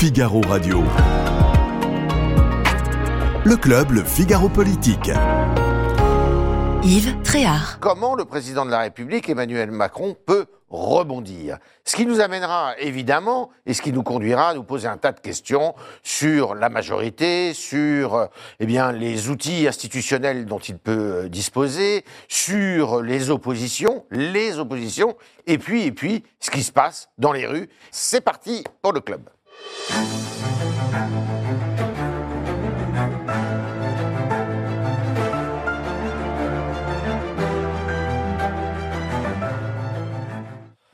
[0.00, 0.84] Figaro Radio.
[3.44, 5.10] Le club, le Figaro Politique.
[6.84, 7.80] Yves Tréhard.
[7.80, 11.58] Comment le président de la République, Emmanuel Macron, peut rebondir?
[11.84, 15.10] Ce qui nous amènera évidemment, et ce qui nous conduira à nous poser un tas
[15.10, 15.74] de questions
[16.04, 18.28] sur la majorité, sur
[18.60, 25.16] eh bien, les outils institutionnels dont il peut euh, disposer, sur les oppositions, les oppositions,
[25.48, 27.68] et puis, et puis ce qui se passe dans les rues.
[27.90, 29.28] C'est parti pour le club.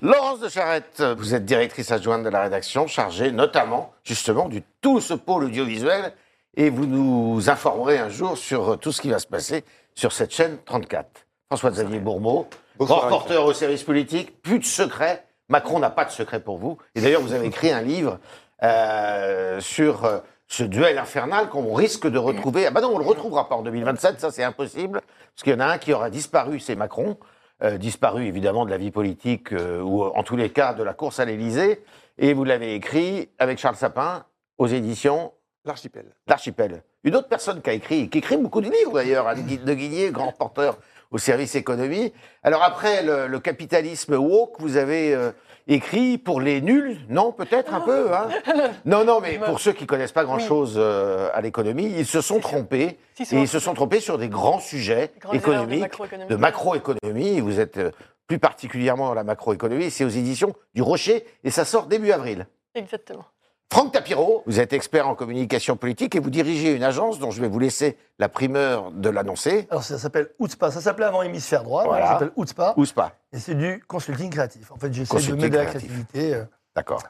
[0.00, 5.00] Laurence de Charette, vous êtes directrice adjointe de la rédaction, chargée notamment, justement, du tout
[5.00, 6.12] ce pôle audiovisuel,
[6.56, 10.34] et vous nous informerez un jour sur tout ce qui va se passer sur cette
[10.34, 11.08] chaîne 34.
[11.48, 15.24] François-Xavier Bourmeau, grand reporter au service politique, plus de secrets.
[15.48, 16.78] Macron n'a pas de secret pour vous.
[16.94, 18.18] Et d'ailleurs, vous avez écrit un livre
[18.62, 22.66] euh, sur euh, ce duel infernal qu'on risque de retrouver.
[22.66, 25.56] Ah bah non, on le retrouvera pas en 2027, ça c'est impossible, parce qu'il y
[25.56, 27.16] en a un qui aura disparu, c'est Macron.
[27.62, 30.92] Euh, disparu évidemment de la vie politique, euh, ou en tous les cas de la
[30.92, 31.84] course à l'Élysée.
[32.18, 34.24] Et vous l'avez écrit avec Charles Sapin
[34.58, 35.32] aux éditions
[35.64, 36.04] L'archipel.
[36.26, 36.82] L'Archipel.
[37.04, 40.10] Une autre personne qui a écrit, qui écrit beaucoup de livres d'ailleurs, Anne de Guigné,
[40.10, 40.76] grand reporter
[41.10, 42.12] au service économie.
[42.42, 45.30] Alors après le, le capitalisme woke, vous avez euh,
[45.66, 48.28] écrit pour les nuls, non peut-être un peu hein
[48.84, 52.40] Non, non, mais pour ceux qui connaissent pas grand-chose euh, à l'économie, ils se sont
[52.40, 52.98] trompés.
[53.14, 56.28] Si, Et ils se sont trompés sur des grands sujets de économiques, macroéconomie.
[56.28, 57.40] de macroéconomie.
[57.40, 57.90] Vous êtes euh,
[58.26, 59.90] plus particulièrement dans la macroéconomie.
[59.90, 62.46] C'est aux éditions du Rocher et ça sort début avril.
[62.74, 63.24] Exactement.
[63.72, 67.40] Franck Tapiro, vous êtes expert en communication politique et vous dirigez une agence dont je
[67.40, 69.66] vais vous laisser la primeur de l'annoncer.
[69.68, 72.06] Alors ça s'appelle Outspa, ça s'appelait avant Hémisphère droit, Voilà.
[72.06, 74.70] ça s'appelle Outspa, Ou pas et c'est du consulting créatif.
[74.70, 76.34] En fait, j'essaie de m'aider à la créativité.
[76.34, 76.44] euh,
[76.76, 77.02] D'accord.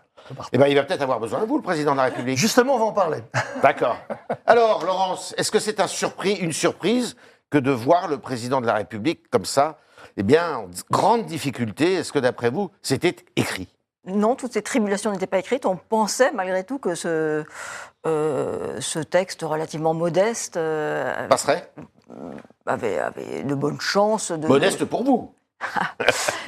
[0.53, 2.39] Eh bien, il va peut-être avoir besoin de vous, le président de la République.
[2.39, 3.19] Justement, on va en parler.
[3.63, 3.99] D'accord.
[4.47, 7.15] Alors, Laurence, est-ce que c'est un surpris, une surprise
[7.51, 9.77] que de voir le président de la République comme ça?
[10.17, 13.69] Eh bien, en grande difficulté, est-ce que d'après vous, c'était écrit?
[14.07, 15.67] Non, toutes ces tribulations n'étaient pas écrites.
[15.67, 17.45] On pensait malgré tout que ce,
[18.07, 21.71] euh, ce texte relativement modeste euh, Passerait?
[22.67, 24.47] avait, avait de bonnes chances de...
[24.47, 25.33] Modeste pour vous.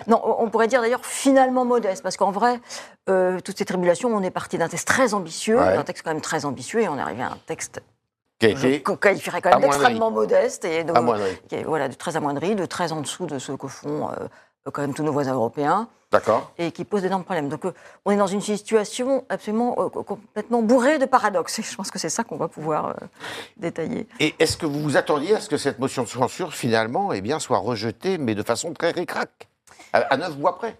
[0.06, 2.60] Non, on pourrait dire d'ailleurs finalement modeste, parce qu'en vrai,
[3.08, 5.74] euh, toutes ces tribulations, on est parti d'un texte très ambitieux, Ouais.
[5.74, 7.82] d'un texte quand même très ambitieux, et on est arrivé à un texte
[8.38, 10.86] Qui a je qualifierais quand même d'extrêmement modeste, et
[11.48, 14.28] qui est, voilà, de très amoindri, de très en dessous de ce que font euh,
[14.70, 15.88] quand même tous nos voisins européens.
[16.12, 16.52] D'accord.
[16.56, 17.48] et qui pose d'énormes problèmes.
[17.48, 17.72] Donc, euh,
[18.04, 21.58] on est dans une situation absolument euh, co- complètement bourrée de paradoxes.
[21.58, 22.92] Et je pense que c'est ça qu'on va pouvoir euh,
[23.56, 24.06] détailler.
[24.20, 27.20] Et est-ce que vous vous attendiez à ce que cette motion de censure, finalement, eh
[27.20, 29.48] bien, soit rejetée, mais de façon très récrac,
[29.92, 30.78] à, neuf voix près?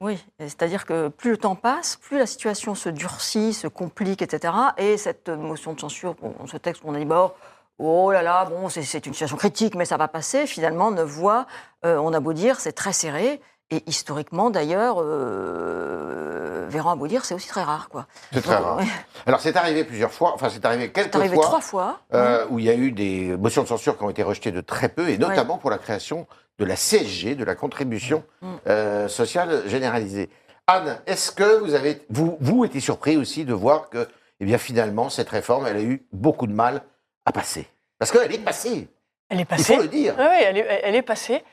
[0.00, 4.54] Oui, c'est-à-dire que plus le temps passe, plus la situation se durcit, se complique, etc.
[4.76, 7.34] Et cette motion de censure, bon, ce texte qu'on a dit, bon, oh
[7.80, 10.46] là là, bon, c'est- une situation critique, mais ça va passer.
[10.46, 11.46] Finalement, neuf voix,
[11.84, 13.40] euh, on a beau dire, c'est très serré.
[13.70, 18.06] Et historiquement, d'ailleurs, euh, Véran a beau dire, c'est aussi très rare, quoi.
[18.32, 18.76] C'est très Donc, rare.
[18.78, 18.84] ouais,
[19.26, 21.44] Alors, c'est arrivé plusieurs fois, enfin, c'est arrivé quelques C'est arrivé fois.
[21.44, 22.00] trois fois.
[22.14, 24.60] euh, où il y a eu des motions de censure qui ont été rejetées de
[24.60, 26.26] très peu, et notamment pour la création
[26.58, 28.46] de la CSG, de la contribution Mm.
[28.68, 30.28] euh, sociale généralisée.
[30.66, 34.06] Anne, est-ce que vous avez, vous, vous étiez surpris aussi de voir que,
[34.40, 36.82] eh bien, finalement, cette réforme, elle a eu beaucoup de mal
[37.28, 37.66] à passer
[37.98, 38.88] Parce qu'elle est passée,
[39.28, 39.76] Elle est il passée.
[39.76, 40.14] faut le dire.
[40.18, 41.44] Oui, elle est, elle est passée.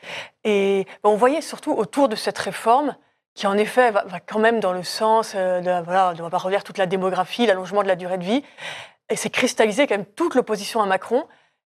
[0.43, 2.95] Et bon, on voyait surtout autour de cette réforme
[3.33, 6.21] qui, en effet, va, va quand même dans le sens euh, de, voilà, on ne
[6.21, 8.43] va pas revenir toute la démographie, l'allongement de la durée de vie.
[9.09, 11.25] Et c'est cristallisé quand même toute l'opposition à Macron.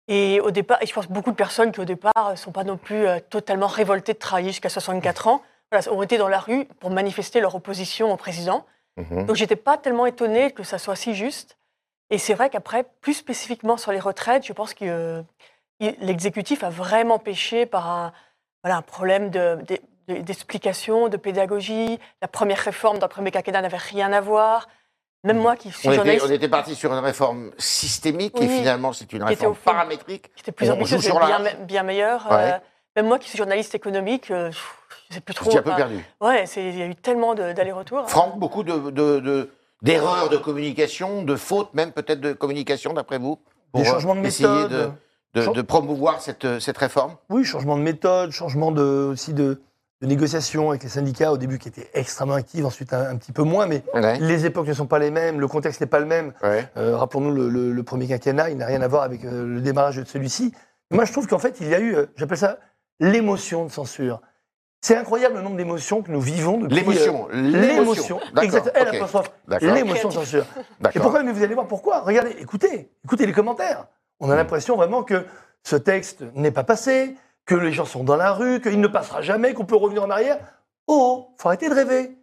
[0.07, 2.63] Et au départ, et je pense beaucoup de personnes qui, au départ, ne sont pas
[2.63, 6.39] non plus euh, totalement révoltées de travailler jusqu'à 64 ans, voilà, ont été dans la
[6.39, 8.65] rue pour manifester leur opposition au président.
[8.95, 9.25] Mhm.
[9.25, 11.56] Donc j'étais pas tellement étonnée que ça soit si juste.
[12.09, 15.21] Et c'est vrai qu'après, plus spécifiquement sur les retraites, je pense que euh,
[15.79, 18.13] l'exécutif a vraiment péché par un,
[18.63, 21.99] voilà, un problème de- de- de- d'explication, de, pédagogie.
[22.21, 24.67] La première réforme d'un premier quinquennat n'avait rien à voir.
[25.23, 28.47] Même moi qui suis On était, journaliste, on était parti sur une réforme systémique, et
[28.47, 30.33] finalement, c'est une était réforme fond- paramétrique.
[30.35, 32.25] qui était plus ambitieuse et bien, me- bien meilleure.
[32.31, 32.53] Ouais.
[32.53, 32.57] euh,
[32.95, 34.49] même moi qui suis journaliste économique, euh,
[35.09, 35.49] je sais plus trop.
[35.49, 36.05] suis un peu perdu.
[36.21, 38.09] ouais, il y a eu tellement d'allers-retours.
[38.09, 39.51] Franck, beaucoup de, de- de-
[39.81, 43.39] d'erreurs de communication, de fautes même peut-être de communication, d'après vous
[43.73, 44.71] Des pour, changements de euh, méthode.
[44.71, 47.15] de, de- Chan- de promouvoir cette, cette réforme?
[47.29, 48.81] Oui, changement de méthode, changement de,
[49.11, 49.61] aussi de,
[50.01, 53.31] de négociation avec les syndicats au début qui étaient extrêmement actifs, ensuite un, un petit
[53.31, 54.17] peu moins, mais Ouais.
[54.19, 56.33] les époques ne sont pas les mêmes, le contexte n'est pas le même.
[56.41, 56.67] Ouais.
[56.77, 59.61] Euh, Rappelons-nous le, le- le premier quinquennat, il n'a rien à voir avec euh, le
[59.61, 60.53] démarrage de celui-ci.
[60.91, 62.57] Moi, je trouve qu'en fait, il y a eu, euh, j'appelle ça
[62.99, 64.21] l'émotion de censure.
[64.81, 66.75] C'est incroyable le nombre d'émotions que nous vivons depuis.
[66.75, 67.27] L'émotion.
[67.33, 68.19] euh, L'émotion.
[68.35, 68.71] L'émotion.
[68.75, 69.31] Elle apostrophe.
[69.47, 69.73] D'accord.
[69.73, 70.45] L'émotion censure.
[70.93, 72.01] Et pourquoi Mais vous allez voir pourquoi?
[72.01, 73.87] Regardez, écoutez, écoutez les commentaires.
[74.19, 74.37] On a Mm.
[74.37, 75.25] l'impression vraiment que
[75.63, 77.15] ce texte n'est pas passé,
[77.45, 80.09] que les gens sont dans la rue, qu'il ne passera jamais, qu'on peut revenir en
[80.09, 80.37] arrière.
[80.85, 82.15] Oh, faut arrêter de rêver.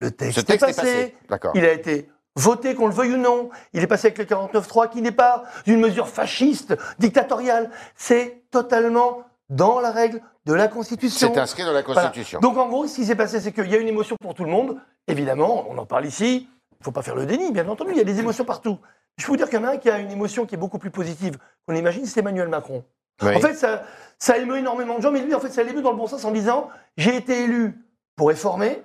[0.00, 0.92] Le texte, Ce texte est est passé.
[0.92, 1.14] passé.
[1.28, 1.52] D'accord.
[1.54, 3.50] Il a été voté, qu'on le veuille ou non.
[3.72, 7.70] Il est passé avec le 49.3, qui n'est pas une mesure fasciste, dictatoriale.
[7.96, 11.32] C'est totalement dans la règle de la Constitution.
[11.34, 12.02] C'est inscrit dans la Voilà.
[12.02, 12.40] Constitution.
[12.40, 14.44] Donc en gros, ce qui s'est passé, c'est qu'il y a une émotion pour tout
[14.44, 14.80] le monde.
[15.06, 16.48] Évidemment, on en parle ici.
[16.72, 17.90] Il ne faut pas faire le déni, bien entendu.
[17.90, 18.78] Il y a des émotions partout.
[19.18, 20.58] Je peux vous dire qu'il y en a un qui a une émotion qui est
[20.58, 21.36] beaucoup plus positive
[21.66, 22.84] qu'on imagine, c'est Emmanuel Macron.
[23.22, 23.36] Oui.
[23.36, 23.82] En fait, ça,
[24.18, 26.24] ça émeut énormément de gens, mais lui, en fait, ça l'émeut dans le bon sens
[26.24, 27.78] en disant j'ai été élu
[28.16, 28.82] pour réformer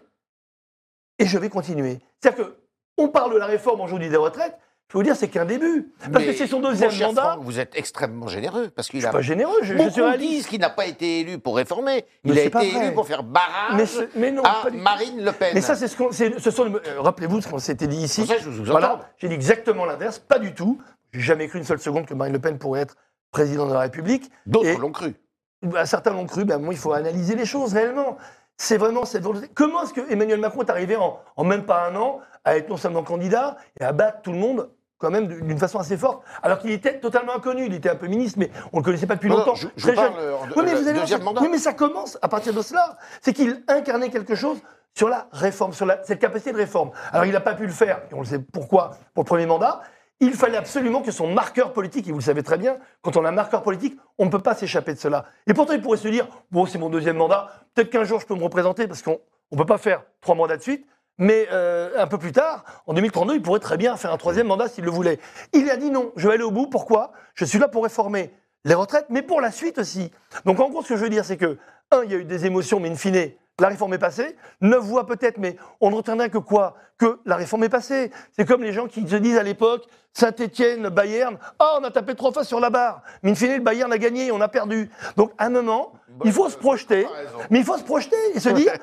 [1.19, 1.99] et je vais continuer.
[2.19, 2.57] C'est-à-dire que
[2.97, 4.57] on parle de la réforme aujourd'hui des retraites.
[4.87, 5.91] Je peux vous dire, c'est qu'un début.
[5.99, 7.21] Parce Mais, que c'est son mon deuxième cher mandat.
[7.23, 9.11] Franck, vous êtes extrêmement généreux parce Je qu'il suis a.
[9.11, 10.29] pas généreux, je, je suis réaliste.
[10.31, 12.05] disent qu'il n'a pas été élu pour réformer.
[12.23, 14.69] Mais Il a été élu pour faire barrage Mais, ce- mais non, à.
[14.71, 15.51] Marine Le Pen.
[15.55, 16.11] Mais ça, c'est ce qu'on.
[16.11, 18.27] Ce sont, euh, rappelez-vous ce qu'on s'était dit ici.
[18.27, 18.63] Ça, je vous.
[18.65, 20.79] Voilà, j'ai dit exactement l'inverse, pas du tout.
[21.11, 22.95] J'ai jamais cru une seule seconde que Marine Le Pen pourrait être
[23.31, 24.29] président de la République.
[24.45, 25.15] D'autres Et- l'ont cru.
[25.63, 28.17] Bah, certains l'ont cru, ben, moi, il faut analyser les choses réellement.
[28.57, 29.47] C'est vraiment cette volonté.
[29.53, 32.69] Comment est-ce que Emmanuel Macron est arrivé en, en même pas un an à être
[32.69, 36.23] non seulement candidat et à battre tout le monde quand même d'une façon assez forte,
[36.41, 39.07] alors qu'il était totalement inconnu, il était un peu ministre, mais on ne le connaissait
[39.07, 39.55] pas depuis Non, longtemps.
[39.55, 40.19] je, je Très parle jeune.
[40.19, 41.41] euh, en Oui, mais vous deuxième ça- mandat.
[41.41, 42.97] oui, mais ça commence à partir de cela.
[43.21, 44.57] C'est qu'il incarnait quelque chose
[44.93, 46.91] sur la réforme, sur la- cette capacité de réforme.
[47.11, 49.45] Alors, il n'a pas pu le faire, et on le sait pourquoi, pour le premier
[49.45, 49.81] mandat.
[50.21, 53.25] Il fallait absolument que son marqueur politique, et vous le savez très bien, quand on
[53.25, 55.25] a un marqueur politique, on ne peut pas s'échapper de cela.
[55.45, 58.25] Et pourtant, il pourrait se dire, bon, c'est mon deuxième mandat, peut-être qu'un jour je
[58.25, 59.19] peux me représenter, parce qu'on
[59.51, 62.93] ne peut pas faire trois mandats de suite, mais euh, un peu plus tard, en
[62.93, 65.19] 2032, il pourrait très bien faire un troisième mandat s'il le voulait.
[65.53, 67.11] Il a dit non, je vais aller au bout, pourquoi?
[67.33, 68.31] Je suis là pour réformer
[68.65, 70.11] les retraites, mais pour la suite aussi.
[70.45, 71.57] Donc en gros, ce que je veux dire, c'est que,
[71.91, 74.35] un, il y a eu des émotions, mais in fine, la réforme est passée.
[74.61, 76.75] Neuf voix peut-être, mais on ne retiendra que quoi?
[76.97, 78.11] Que la réforme est passée.
[78.31, 82.15] C'est comme les gens qui se disent à l'époque, Saint-Étienne, Bayern, ah, on a tapé
[82.15, 83.01] trois fois sur la barre.
[83.23, 84.89] Mais in fine, le Bayern a gagné, on a perdu.
[85.17, 85.93] Donc à un moment,
[86.23, 87.07] il faut se projeter,
[87.49, 88.73] mais il faut se projeter et se dire.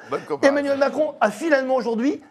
[0.43, 2.23] Emmanuel Macron a finalement aujourd'hui,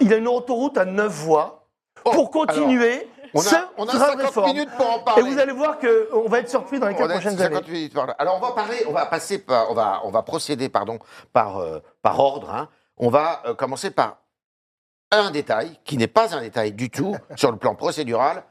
[0.00, 1.66] il a une autoroute à neuf voies
[2.04, 3.08] pour Oh, continuer.
[3.34, 4.46] On a, on a train de 50 réforme.
[4.52, 5.22] minutes pour en Et parler.
[5.30, 7.70] vous allez voir qu'on va être surpris dans les On quatre a prochaines 50 années.
[7.72, 7.96] minutes.
[8.18, 10.98] Alors on va parler, on va passer par, on va, on va procéder pardon
[11.32, 12.50] par euh, par ordre.
[12.50, 12.68] hein.
[12.98, 14.18] On va euh, commencer par
[15.10, 18.44] un détail qui n'est pas un détail du tout sur le plan procédural.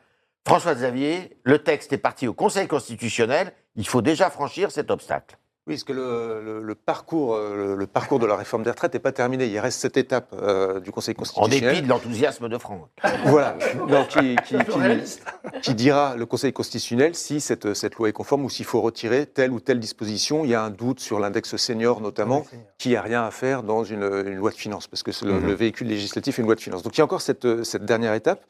[0.48, 3.54] François Xavier, le texte est parti au Conseil constitutionnel.
[3.76, 5.38] Il faut déjà franchir cet obstacle.
[5.68, 8.72] Oui, parce que le, le- le parcours, euh, le, le parcours de la réforme des
[8.72, 9.46] retraites n'est pas terminé.
[9.46, 11.76] Il reste cette étape euh, du Conseil En constitutionnel.
[11.76, 12.88] dépit de l'enthousiasme de Franck.
[13.26, 13.56] Voilà,
[13.88, 14.06] Non,
[15.62, 19.28] qui, dira le Conseil constitutionnel si cette, cette loi est conforme ou s'il faut retirer
[19.28, 20.44] telle ou telle disposition.
[20.46, 22.44] Il y a un doute sur l'index senior notamment,
[22.80, 25.34] qui n'a rien à faire dans une, une loi de finances, parce que c'est le,
[25.34, 25.46] Mhm.
[25.46, 26.82] le véhicule législatif est une loi de finances.
[26.82, 28.44] Donc il y a encore cette, cette dernière étape.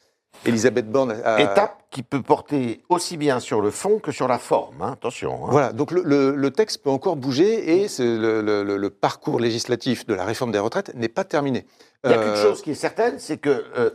[0.44, 4.38] Elisabeth Borne a, Étape qui peut porter aussi bien sur le fond que sur la
[4.38, 4.80] forme.
[4.82, 4.92] hein.
[4.94, 5.46] Attention.
[5.46, 5.48] hein.
[5.50, 10.24] Voilà, donc le, le- le texte peut encore bouger et le, parcours législatif de la
[10.24, 11.66] réforme des retraites n'est pas terminé.
[12.04, 13.90] Il y a qu'une Euh, chose qui est certaine, c'est que euh,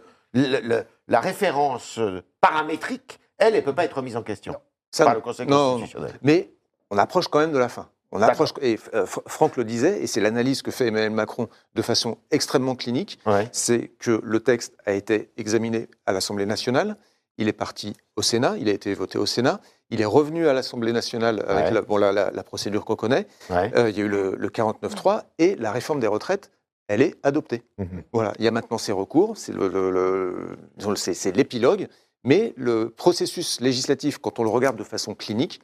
[1.07, 4.55] la référence euh, paramétrique, elle, elle ne peut pas être mise en question
[4.97, 6.13] par le Conseil non, constitutionnel.
[6.21, 6.51] Mais
[6.91, 7.89] on approche quand même de la fin.
[8.11, 11.49] On approche, et euh, Fr- Franck le disait, et c'est l'analyse que fait Emmanuel Macron
[11.75, 13.49] de façon extrêmement clinique, Ouais.
[13.51, 16.95] c'est que le texte a été examiné à l'Assemblée nationale,
[17.37, 20.53] il est parti au Sénat, il a été voté au Sénat, il est revenu à
[20.53, 21.71] l'Assemblée nationale avec Ouais.
[21.71, 23.71] la, bon, la- la- la procédure qu'on connaît, Ouais.
[23.75, 26.49] Euh, il y a eu le, le 49.3, et la réforme des retraites,
[26.87, 27.63] elle est adoptée.
[27.77, 28.03] Mhm.
[28.13, 30.57] Voilà, il y a maintenant ces recours, le- le-
[30.95, 31.87] c'est l'épilogue,
[32.23, 35.61] mais le processus législatif, quand on le regarde de façon clinique,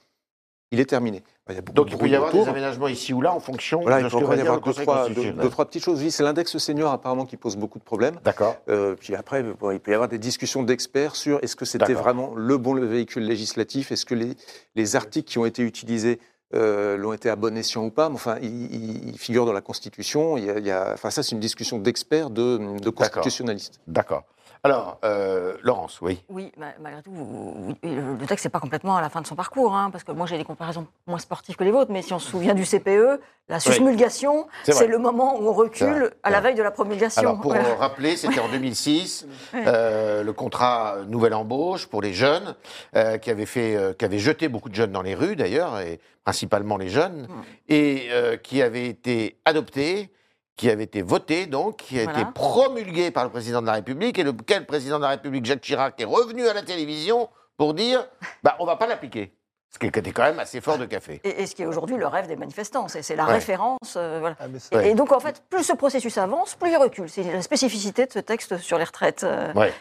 [0.71, 1.23] il est terminé.
[1.49, 2.49] Il y a beaucoup Donc il peut y avoir des autour.
[2.53, 4.45] aménagements ici ou là en fonction Voilà, de il ce peut que va y dire
[4.45, 6.01] avoir le deux trois, deux- deux, trois petites choses.
[6.01, 8.15] Oui, c'est l'index senior apparemment qui pose beaucoup de problèmes.
[8.23, 8.55] D'accord.
[8.69, 11.93] Euh, puis après, bon, il peut y avoir des discussions d'experts sur est-ce que c'était
[11.93, 14.35] vraiment le bon véhicule législatif, est-ce que les,
[14.75, 16.19] les articles qui ont été utilisés
[16.55, 18.07] euh, l'ont été à bon escient ou pas.
[18.09, 20.37] Mais enfin, il, il- il figure dans la Constitution.
[20.37, 23.79] Il y a, il y a- enfin, ça, c'est une discussion d'experts, de, de constitutionnalistes.
[23.87, 24.23] D'accord.
[24.65, 26.23] Alors, euh, Laurence, oui.
[26.29, 29.27] Oui, ma- malgré tout, vous- vous- le texte n'est pas complètement à la fin de
[29.27, 32.01] son parcours, hein, parce que moi j'ai des comparaisons moins sportives que les vôtres, mais
[32.01, 36.29] si on se souvient du CPE, la susmulgation, C'est le moment où on recule à
[36.29, 37.19] la veille de la promulgation.
[37.21, 37.75] Alors, pour Voilà.
[37.75, 42.55] rappeler, c'était en 2006, euh, le contrat nouvelle embauche pour les jeunes,
[42.95, 45.99] euh, qui avait fait, qui avait jeté beaucoup de jeunes dans les rues d'ailleurs, et
[46.23, 47.41] principalement les jeunes, Mm.
[47.67, 48.07] et
[48.43, 50.09] qui avait été adopté,
[50.55, 52.19] qui avait été voté donc, qui a Voilà.
[52.21, 55.61] été promulgué par le président de la République, et lequel président de la République, Jacques
[55.61, 58.07] Chirac, est revenu à la télévision pour dire,
[58.43, 59.33] bah, on va pas l'appliquer.
[59.69, 61.19] Ce qui était quand même assez fort de café.
[61.23, 63.33] Et, et ce qui est aujourd'hui le rêve des manifestants, c'est la Ouais.
[63.33, 63.95] référence.
[63.97, 64.35] euh, voilà.
[64.39, 64.89] Ah, Et, Ouais.
[64.91, 67.09] et donc, en fait, plus ce processus avance, plus il recule.
[67.09, 69.23] C'est la spécificité de ce texte sur les retraites.
[69.23, 69.51] euh.
[69.53, 69.73] Ouais.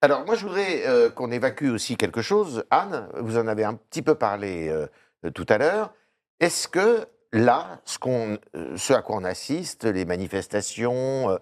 [0.00, 2.64] Alors, moi, je voudrais euh, qu'on évacue aussi quelque chose.
[2.70, 4.86] Anne, vous en avez un petit peu parlé euh,
[5.24, 5.92] euh, tout à l'heure.
[6.38, 11.38] Est-ce que là, euh, ce à quoi on assiste, les manifestations euh,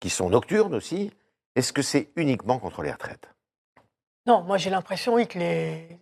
[0.00, 1.10] qui sont nocturnes aussi,
[1.54, 3.28] est-ce que c'est uniquement contre les retraites?
[4.26, 5.98] Non, moi j'ai l'impression oui, que les,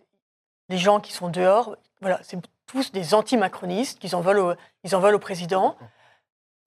[0.69, 4.95] les gens qui sont dehors, voilà, c'est tous des anti-macronistes, qu'ils en, veulent au, ils
[4.95, 5.77] en au président.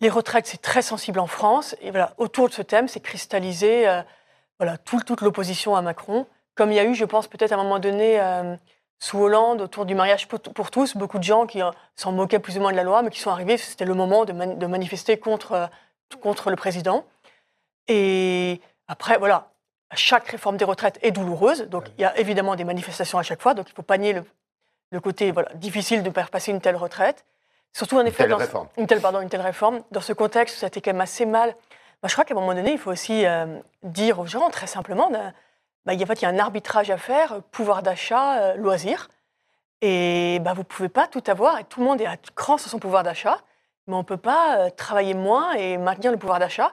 [0.00, 1.76] Les retraites, c'est très sensible en France.
[1.82, 4.02] Et voilà, autour de ce thème, c'est cristallisé euh,
[4.58, 6.26] voilà, tout- toute l'opposition à Macron.
[6.54, 8.18] Comme il y a eu, je pense, peut-être à un moment donné,
[9.02, 12.58] sous Hollande, autour du mariage pour, tous, beaucoup de gens qui euh, s'en moquaient plus
[12.58, 14.66] ou moins de la loi, mais qui sont arrivés, c'était le moment de, mani- de
[14.66, 15.66] manifester contre, euh,
[16.20, 17.04] contre le président.
[17.88, 19.48] Et après, voilà,
[19.94, 23.40] chaque réforme des retraites est douloureuse, donc il y a évidemment des manifestations à chaque
[23.40, 24.24] fois, donc il faut pas nier le,
[24.90, 27.24] le côté voilà, difficile de faire passer une telle retraite.
[27.72, 28.44] Surtout en effet, telle dans ce-
[28.76, 31.24] une telle, pardon, une telle réforme, dans ce contexte ça a été quand même assez
[31.24, 31.54] mal.
[32.04, 33.46] Je crois qu'à un moment donné, il faut aussi euh,
[33.82, 35.10] dire aux gens très simplement,
[35.88, 38.40] il y a, en fait, il y a un arbitrage à faire, euh, pouvoir d'achat,
[38.40, 39.08] euh, loisirs,
[39.80, 42.58] et ben, vous ne pouvez pas tout avoir, et tout le monde est à cran
[42.58, 43.38] sur son pouvoir d'achat,
[43.86, 46.72] mais on ne peut pas euh, travailler moins et maintenir le pouvoir d'achat.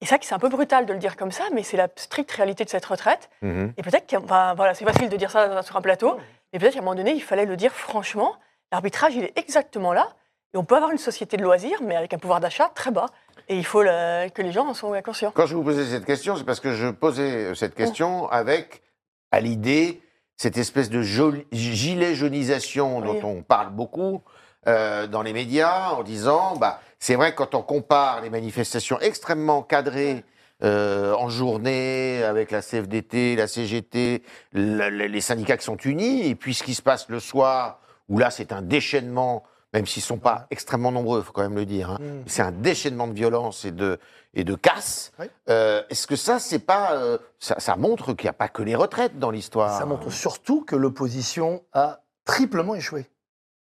[0.00, 2.32] Et ça, c'est un peu brutal de le dire comme ça, mais c'est la stricte
[2.32, 3.30] réalité de cette retraite.
[3.42, 6.18] Et peut-être que, enfin, voilà, c'est facile de dire ça sur un plateau,
[6.52, 8.34] mais peut-être qu'à un moment donné, il fallait le dire franchement.
[8.72, 10.08] L'arbitrage, il est exactement là.
[10.54, 13.06] Et on peut avoir une société de loisirs, mais avec un pouvoir d'achat très bas.
[13.48, 15.32] Et il faut le- que les gens en soient conscients.
[15.34, 18.82] Quand je vous posais cette question, c'est parce que je posais euh, cette question avec,
[19.30, 20.00] à l'idée,
[20.36, 23.20] cette espèce de joli- gilet jaunisation dont Oui.
[23.24, 24.22] on parle beaucoup
[24.68, 28.98] euh, dans les médias, en disant, bah, c'est vrai que quand on compare les manifestations
[29.00, 30.24] extrêmement cadrées
[30.62, 34.22] euh, en journée avec la CFDT, la CGT,
[34.52, 38.18] la- les syndicats qui sont unis, et puis ce qui se passe le soir, où
[38.18, 41.54] là c'est un déchaînement, même s'ils ne sont pas extrêmement nombreux, il faut quand même
[41.54, 42.22] le dire, hein, Mm.
[42.26, 43.98] c'est un déchaînement de violence et de,
[44.34, 45.12] et de casse.
[45.18, 45.26] Oui.
[45.48, 48.62] Euh, Est-ce que ça, c'est pas, euh, ça, ça montre qu'il n'y a pas que
[48.62, 49.78] les retraites dans l'histoire?
[49.78, 53.06] Ça montre surtout que l'opposition a triplement échoué.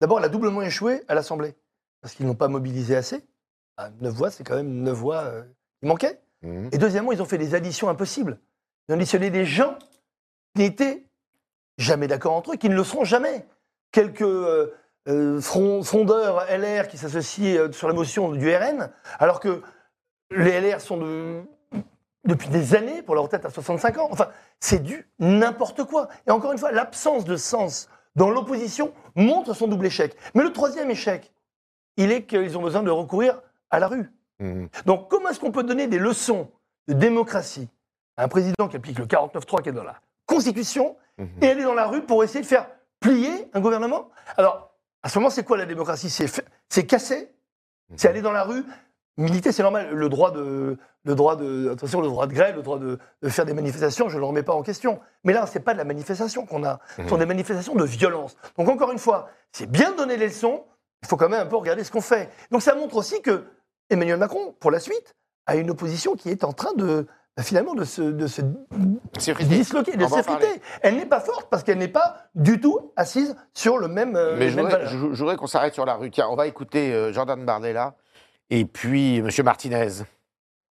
[0.00, 1.54] D'abord, elle a doublement échoué à l'Assemblée,
[2.00, 3.24] parce qu'ils n'ont pas mobilisé assez.
[3.76, 5.42] Ah, neuf voix, c'est quand même neuf voix euh,
[5.80, 6.20] qui manquaient.
[6.42, 6.70] Mhm.
[6.72, 8.38] Et deuxièmement, ils ont fait des additions impossibles.
[8.88, 9.76] Ils ont additionné des gens
[10.54, 11.04] qui n'étaient
[11.78, 13.46] jamais d'accord entre eux, qui ne le seront jamais.
[13.92, 14.22] Quelques
[15.08, 19.62] euh, frondeurs LR qui s'associent euh, sur la motion du RN, alors que
[20.30, 21.42] les LR sont de-
[22.24, 24.08] depuis des années pour leur retraite à 65 ans.
[24.10, 24.28] Enfin,
[24.60, 26.08] c'est du n'importe quoi.
[26.26, 30.14] Et encore une fois, l'absence de sens dans l'opposition montre son double échec.
[30.34, 31.32] Mais le troisième échec,
[31.96, 34.10] il est qu'ils ont besoin de recourir à la rue.
[34.40, 34.68] Mhm.
[34.86, 36.50] Donc, comment est-ce qu'on peut donner des leçons
[36.88, 37.68] de démocratie
[38.16, 39.96] à un président qui applique le 49.3 qui est dans la
[40.26, 41.28] Constitution Mhm.
[41.42, 42.66] et aller dans la rue pour essayer de faire
[43.00, 44.10] plier un gouvernement?
[44.36, 44.67] Alors,
[45.02, 46.10] à ce moment, c'est quoi la démocratie?
[46.10, 47.32] C'est casser,
[47.96, 48.64] c'est aller dans la rue?
[49.16, 49.90] Militer, c'est normal.
[49.92, 53.28] Le droit de, le droit de, attention, le droit de grève, le droit de, de
[53.28, 55.00] faire des manifestations, je ne le remets pas en question.
[55.24, 58.36] Mais là, c'est pas de la manifestation qu'on a, ce sont des manifestations de violence.
[58.56, 60.64] Donc encore une fois, c'est bien de donner les leçons,
[61.02, 62.30] il faut quand même un peu regarder ce qu'on fait.
[62.52, 63.44] Donc ça montre aussi que
[63.90, 67.06] Emmanuel Macron, pour la suite, a une opposition qui est en train de
[67.42, 68.42] finalement de se, de se
[69.44, 70.60] disloquer, de s'effriter.
[70.82, 74.16] Elle n'est pas forte parce qu'elle n'est pas du tout assise sur le même.
[74.16, 74.92] euh, Mais je même voudrais, valeur.
[74.92, 76.10] je- je voudrais qu'on s'arrête sur la rue.
[76.10, 77.94] Tiens, on va écouter euh, Jordan Bardella
[78.50, 79.88] et puis Monsieur Martinez.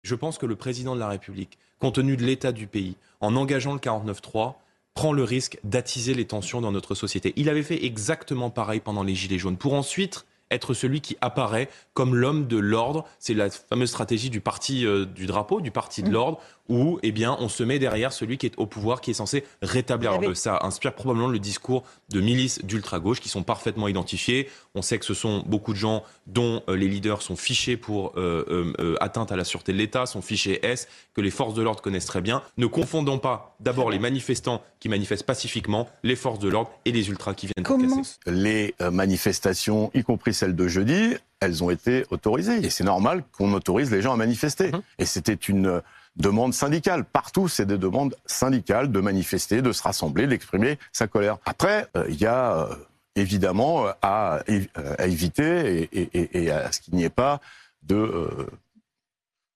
[0.02, 3.35] Je pense que le président de la République, compte tenu de l'état du pays, en
[3.37, 4.54] engageant le 49-3,
[4.94, 7.32] prend le risque d'attiser les tensions dans notre société.
[7.37, 11.68] Il avait fait exactement pareil pendant les Gilets jaunes, pour ensuite être celui qui apparaît
[11.92, 13.04] comme l'homme de l'ordre.
[13.18, 17.12] C'est la fameuse stratégie du parti euh, du drapeau, du parti de l'ordre, où eh
[17.12, 20.18] bien, on se met derrière celui qui est au pouvoir, qui est censé rétablir.
[20.18, 20.26] Oui.
[20.28, 24.49] Euh, ça inspire probablement le discours de milices d'ultra-gauche qui sont parfaitement identifiées.
[24.75, 28.12] On sait que ce sont beaucoup de gens dont euh, les leaders sont fichés pour
[28.16, 31.80] euh, atteinte à la sûreté de l'État, sont fichés S, que les forces de l'ordre
[31.82, 32.42] connaissent très bien.
[32.56, 37.08] Ne confondons pas d'abord les manifestants qui manifestent pacifiquement, les forces de l'ordre et les
[37.08, 38.16] ultras qui viennent Comment casser.
[38.26, 42.64] les euh, manifestations, y compris celles de jeudi, elles ont été autorisées.
[42.64, 44.73] Et c'est normal qu'on autorise les gens à manifester.
[44.73, 44.82] Mhm.
[44.99, 45.82] Et c'était une
[46.18, 47.04] euh, demande syndicale.
[47.04, 51.38] Partout, c'est des demandes syndicales de manifester, de se rassembler, d'exprimer sa colère.
[51.46, 52.75] Après, euh, il y a euh,
[53.16, 54.68] évidemment euh, à, évi-
[54.99, 57.40] à éviter et, et- et- et à ce qu'il n'y ait pas
[57.82, 58.46] de, euh,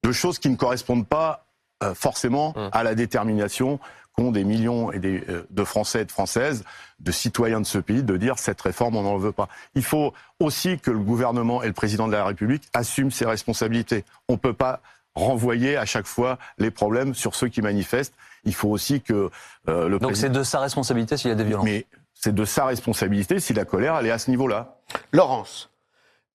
[0.04, 1.46] de choses qui ne correspondent pas
[1.94, 2.68] forcément Mhm.
[2.72, 3.80] à la détermination
[4.12, 6.62] qu'ont des millions et des, de Français et de Françaises,
[6.98, 9.48] de citoyens de ce pays, de dire cette réforme, on n'en veut pas.
[9.74, 14.04] Il faut aussi que le gouvernement et le président de la République assument ses responsabilités.
[14.28, 14.82] On ne peut pas
[15.14, 18.14] renvoyer à chaque fois les problèmes sur ceux qui manifestent.
[18.44, 19.30] Il faut aussi que
[19.68, 20.32] euh, le Donc président...
[20.32, 21.64] c'est de sa responsabilité s'il y a des violences.
[21.64, 24.78] Mais c'est de sa responsabilité si la colère, elle est à ce niveau-là.
[25.12, 25.70] Laurence,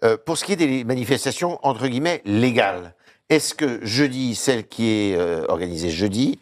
[0.03, 2.94] euh, pour ce qui est des manifestations, entre guillemets, légales,
[3.29, 6.39] est-ce que jeudi, celle qui est euh, organisée jeudi,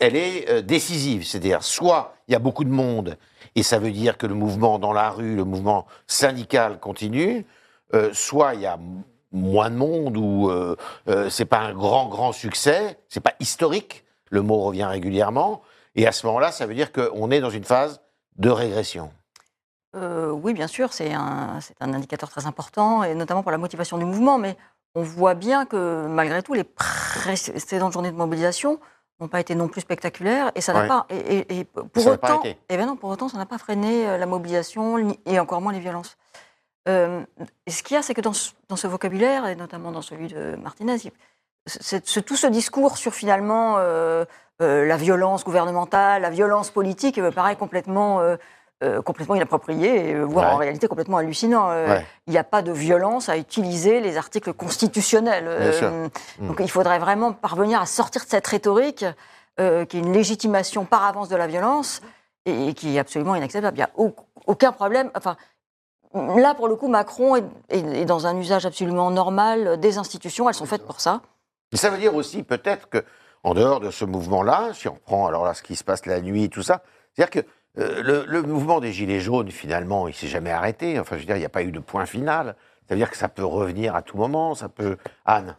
[0.00, 1.24] elle est euh, décisive?
[1.24, 3.16] C'est-à-dire, soit il y a beaucoup de monde,
[3.54, 7.46] et ça veut dire que le mouvement dans la rue, le mouvement syndical continue,
[7.94, 8.78] euh, soit il y a
[9.32, 10.76] moins de monde, ou euh,
[11.08, 15.62] euh, c'est pas un grand, grand succès, c'est pas historique, le mot revient régulièrement,
[15.94, 18.00] et à ce moment-là, ça veut dire qu'on est dans une phase
[18.36, 19.10] de régression.
[19.94, 23.58] Euh, oui, bien sûr, c'est un, c'est un indicateur très important, et notamment pour la
[23.58, 24.38] motivation du mouvement.
[24.38, 24.56] Mais
[24.94, 28.80] on voit bien que malgré tout, les précédentes journées de mobilisation
[29.20, 30.88] n'ont pas été non plus spectaculaires, et ça n'a Ouais.
[30.88, 31.06] pas.
[31.10, 32.58] Et, et- et pour Ça n'a pas autant, été.
[32.70, 34.96] eh ben non, pour autant, ça n'a pas freiné euh, la mobilisation
[35.26, 36.16] et encore moins les violences.
[36.88, 37.20] Euh,
[37.68, 40.26] ce qu'il y a, c'est que dans ce, dans ce vocabulaire, et notamment dans celui
[40.28, 41.12] de Martinez, il-
[41.66, 44.24] c'est- ce- tout ce discours sur finalement euh,
[44.60, 48.36] euh, la violence gouvernementale, la violence politique, me paraît complètement, euh,
[49.04, 50.52] complètement inapproprié, voire Ouais.
[50.54, 51.68] en réalité complètement hallucinant.
[51.70, 52.04] Ouais.
[52.26, 56.10] Il n'y a pas de violence à utiliser les articles constitutionnels.
[56.40, 56.46] Mm.
[56.48, 59.04] Donc il faudrait vraiment parvenir à sortir de cette rhétorique
[59.56, 62.00] qui est une légitimation par avance de la violence
[62.44, 63.76] et, et qui est absolument inacceptable.
[63.76, 65.10] Il n'y a au- aucun problème.
[65.14, 65.36] Enfin,
[66.14, 70.48] là, pour le coup, Macron est, est- est dans un usage absolument normal des institutions.
[70.48, 71.20] Elles sont faites pour ça.
[71.72, 73.04] Mais ça veut dire aussi peut-être que,
[73.44, 76.20] en dehors de ce mouvement-là, si on prend alors là ce qui se passe la
[76.20, 76.82] nuit et tout ça,
[77.14, 77.48] c'est-à-dire que
[77.80, 81.00] euh, le, le mouvement des Gilets jaunes, finalement, il s'est jamais arrêté.
[81.00, 82.54] Enfin, je veux dire, il n'y a pas eu de point final.
[82.88, 84.54] Ça veut dire que ça peut revenir à tout moment.
[84.54, 84.98] Ça peut.
[85.24, 85.56] Anne?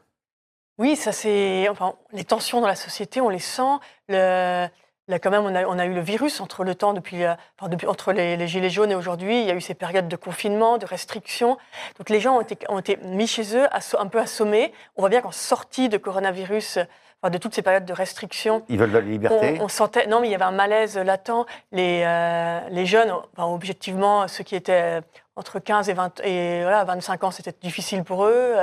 [0.77, 1.67] Oui, ça c'est.
[1.69, 3.77] Enfin, les tensions dans la société, on les sent.
[4.09, 4.67] Le,
[5.07, 7.33] là, quand même, on a, on a eu le virus entre le temps, depuis, euh,
[7.59, 9.41] enfin, depuis entre les, les gilets jaunes et aujourd'hui.
[9.41, 11.57] Il y a eu ces périodes de confinement, de restrictions.
[11.97, 13.67] Donc les gens ont été, ont été mis chez eux,
[13.99, 14.73] un peu assommés.
[14.95, 16.83] On voit bien qu'en sortie de coronavirus, euh,
[17.21, 19.57] enfin, de toutes ces périodes de restrictions, Ils veulent de la liberté.
[19.59, 21.45] on, on sentait, non, mais il y avait un malaise latent.
[21.71, 25.01] Les, euh, les jeunes, enfin, objectivement, ceux qui étaient
[25.35, 28.55] entre 15 et, 20, et voilà, 25 ans, c'était difficile pour eux.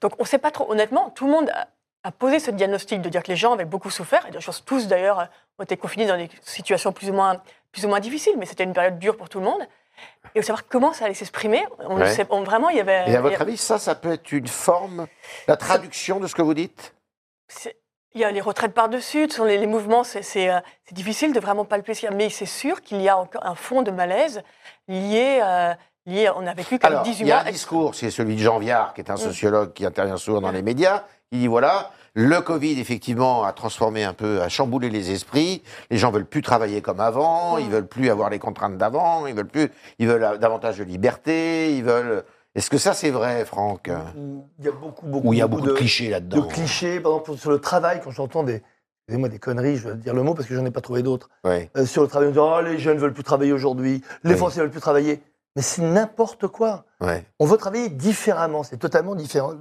[0.00, 0.70] Donc, on ne sait pas trop.
[0.70, 1.50] Honnêtement, tout le monde
[2.04, 4.26] a, a posé ce diagnostic de dire que les gens avaient beaucoup souffert.
[4.26, 5.28] Et de choses, tous, d'ailleurs,
[5.58, 7.40] ont été confinés dans des situations plus ou moins,
[7.72, 9.62] plus ou moins difficiles, mais c'était une période dure pour tout le monde.
[10.36, 12.10] Et savoir comment ça allait s'exprimer, on ne Ouais.
[12.14, 13.10] sait on- vraiment, il y avait.
[13.10, 15.06] Et à y votre a- avis, ça, ça peut être une forme,
[15.48, 16.94] la traduction de ce que vous dites?
[18.14, 20.60] Il y a les retraites par-dessus, ce les, les mouvements, c'est euh,
[20.92, 22.10] difficile de vraiment palper ça.
[22.10, 24.42] Mais c'est sûr qu'il y a encore un fond de malaise
[24.86, 25.74] lié, euh,
[26.06, 27.48] lié on a vécu comme Alors, 18 il y a mois.
[27.48, 29.18] un discours, c'est celui de Jean Viard, qui est un Mm.
[29.18, 34.04] sociologue qui intervient souvent dans les médias, qui dit voilà, le Covid, effectivement, a transformé
[34.04, 35.62] un peu, a chamboulé les esprits.
[35.90, 39.34] Les gens veulent plus travailler comme avant, ils veulent plus avoir les contraintes d'avant, ils
[39.34, 42.24] veulent plus, ils veulent davantage de liberté, ils veulent.
[42.54, 43.90] Est-ce que ça, c'est vrai, Franck?
[44.58, 46.98] Il y a beaucoup, beaucoup, Ou il y a beaucoup de, clichés de là-dedans clichés.
[46.98, 48.62] Par exemple, sur le travail, quand j'entends des,
[49.06, 51.28] excusez-moi, des conneries, je vais dire le mot parce que j'en ai pas trouvé d'autres.
[51.46, 54.36] Euh, sur le travail, on dit oh, les jeunes veulent plus travailler aujourd'hui, les Oui.
[54.36, 55.22] Français veulent plus travailler.
[55.54, 56.84] Mais c'est n'importe quoi.
[57.38, 59.54] On veut travailler différemment, c'est totalement différent.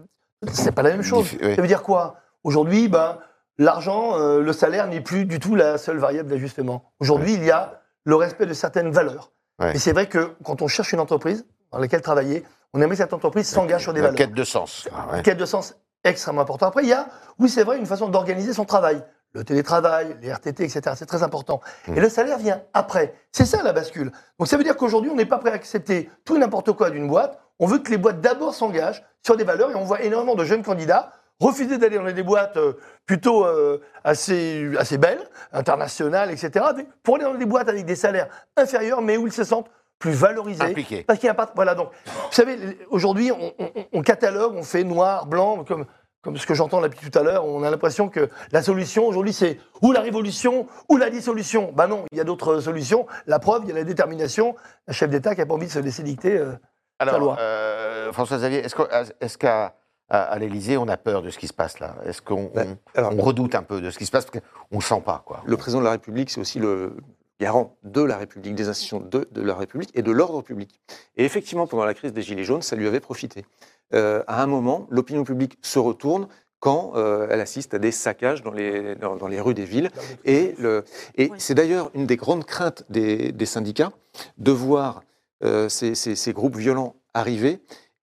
[0.52, 1.24] C'est pas la même chose.
[1.26, 1.56] Diffi-.
[1.56, 2.16] Ça veut dire quoi?
[2.44, 3.18] Aujourd'hui, ben,
[3.58, 6.92] l'argent, euh, le salaire n'est plus du tout la seule variable d'ajustement.
[7.00, 9.32] Aujourd'hui, il y a le respect de certaines valeurs.
[9.60, 9.76] Ouais.
[9.76, 13.04] Et c'est vrai que quand on cherche une entreprise dans laquelle travailler, on aimerait que
[13.04, 14.18] cette entreprise s'engage sur des La valeurs.
[14.18, 14.88] quête de sens.
[14.96, 15.24] Ah, ouais.
[15.24, 16.68] Quête de sens extrêmement important.
[16.68, 17.08] Après, il y a,
[17.40, 19.04] oui, c'est vrai, une façon d'organiser son travail.
[19.34, 20.82] Le télétravail, les RTT, etc.
[20.96, 21.62] C'est très important.
[21.88, 21.98] Mm.
[21.98, 23.14] Et le salaire vient après.
[23.32, 24.12] C'est ça la bascule.
[24.40, 26.90] Donc ça veut dire qu'aujourd'hui, on n'est pas prêt à accepter tout et n'importe quoi
[26.90, 27.40] d'une boîte.
[27.60, 30.44] On veut que les boîtes d'abord s'engagent sur des valeurs et on voit énormément de
[30.44, 32.74] jeunes candidats refuser d'aller dans des boîtes euh,
[33.06, 36.66] plutôt euh, assez, assez belles, internationales, etc.
[37.04, 40.12] pour aller dans des boîtes avec des salaires inférieurs, mais où ils se sentent plus
[40.12, 40.64] valorisés.
[40.64, 41.04] Impliqués.
[41.04, 41.52] Parce qu'il n'y a pas.
[41.56, 42.58] Voilà, donc, vous savez,
[42.90, 45.86] aujourd'hui, on, on- on catalogue, on fait noir, blanc, comme,
[46.28, 47.46] comme ce que j'entends depuis tout à l'heure.
[47.46, 51.72] On a l'impression que la solution aujourd'hui, c'est ou la révolution ou la dissolution.
[51.74, 53.08] Ben non, il y a d'autres solutions.
[53.28, 54.54] La preuve, il y a la détermination.
[54.90, 56.38] Un chef d'État qui n'a pas envie de se laisser dicter.
[56.38, 56.52] euh,
[57.00, 57.38] sa loi.
[57.40, 59.76] euh, François Xavier, est-ce qu'à est qu'à
[60.10, 61.96] à, à l'Élysée, on a peur de ce qui se passe là?
[62.06, 64.26] Est-ce qu'on Ben, on redoute un peu de ce qui se passe?
[64.26, 66.98] Parce qu'on ne le sent pas quoi Le président de la République, c'est aussi le
[67.40, 70.82] garant de la République, des institutions de, de la République et de l'ordre public.
[71.16, 73.46] Et effectivement, pendant la crise des Gilets jaunes, ça lui avait profité.
[73.94, 76.28] Euh, à un moment, l'opinion publique se retourne
[76.60, 79.92] quand euh, elle assiste à des saccages dans les, dans, dans les rues des villes.
[80.26, 80.84] Et, le-
[81.16, 81.38] et Oui.
[81.40, 83.92] c'est d'ailleurs une des grandes craintes des, des syndicats
[84.38, 85.04] de voir
[85.44, 87.60] euh, ces, ces- ces groupes violents arriver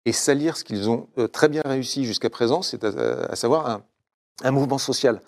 [0.06, 3.68] et salir ce qu'ils ont euh, très bien réussi jusqu'à présent, c'est à, à savoir
[3.68, 3.82] un,
[4.44, 5.20] un mouvement social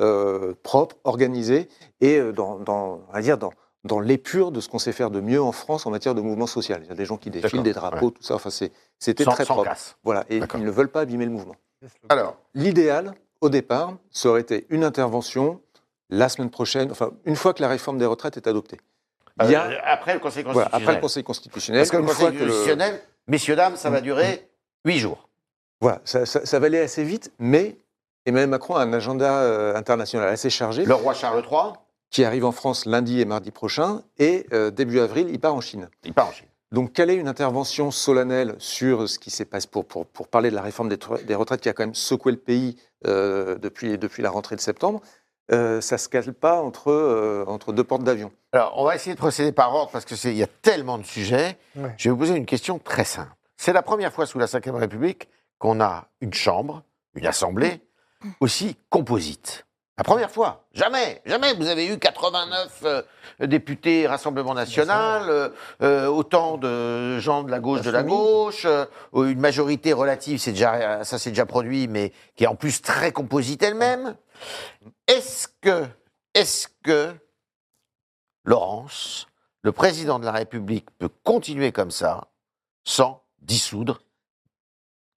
[0.00, 1.68] euh, propre, organisé
[2.00, 3.52] et dans, dans- on va dire dans,
[3.84, 6.46] dans l'épure de ce qu'on sait faire de mieux en France en matière de mouvement
[6.46, 6.80] social.
[6.84, 8.34] Il y a des gens qui défilent, des drapeaux, tout ça.
[8.34, 9.68] Enfin, c'était très sans propre.
[9.70, 9.96] casse.
[10.04, 11.56] Voilà, et ils ne veulent pas abîmer le mouvement.
[12.08, 15.60] Alors, L'idéal, au départ, ça aurait été une intervention
[16.10, 18.78] la semaine prochaine, enfin, une fois que la réforme des retraites est adoptée.
[19.42, 20.82] Il y a- Euh, après le Conseil Voilà, constitutionnel.
[20.84, 24.48] après le Conseil constitutionnel, Parce que le Conseil le- messieurs, dames, ça va durer
[24.84, 25.28] huit jours.
[25.80, 27.76] Voilà, ça, ça- ça va aller assez vite, mais
[28.26, 31.72] Emmanuel Macron a un agenda euh, international assez chargé Le roi Charles III,
[32.12, 35.60] qui arrive en France lundi et mardi prochain, et euh, début avril, il part en
[35.60, 35.88] Chine.
[36.04, 36.46] il part en Chine.
[36.72, 40.50] Donc, quelle est une intervention solennelle sur ce qui s'est passé pour, pour, pour parler
[40.50, 43.98] de la réforme des, des retraites qui a quand même secoué le pays euh, depuis,
[43.98, 45.02] depuis la rentrée de septembre
[45.52, 48.32] euh, Ça ne se cale pas entre, euh, entre deux portes d'avion.
[48.52, 51.58] Alors, on va essayer de procéder par ordre parce qu'il y a tellement de sujets.
[51.76, 51.94] Ouais.
[51.98, 53.32] Je vais vous poser une question très simple.
[53.58, 57.82] C'est la première fois sous la Ve République qu'on a une chambre, une assemblée,
[58.40, 59.66] aussi composite.
[59.98, 60.64] La première fois.
[60.72, 63.02] Jamais, jamais vous avez eu 89 euh,
[63.40, 65.48] députés Rassemblement National, euh,
[65.82, 70.52] euh, autant de gens de la gauche de la gauche, euh, une majorité relative, c'est
[70.52, 74.16] déjà, ça s'est déjà produit, mais qui est en plus très composite elle-même.
[75.08, 75.86] Est-ce que,
[76.34, 77.14] est-ce que
[78.44, 79.26] Laurence,
[79.60, 82.28] le président de la République, peut continuer comme ça
[82.84, 84.00] sans dissoudre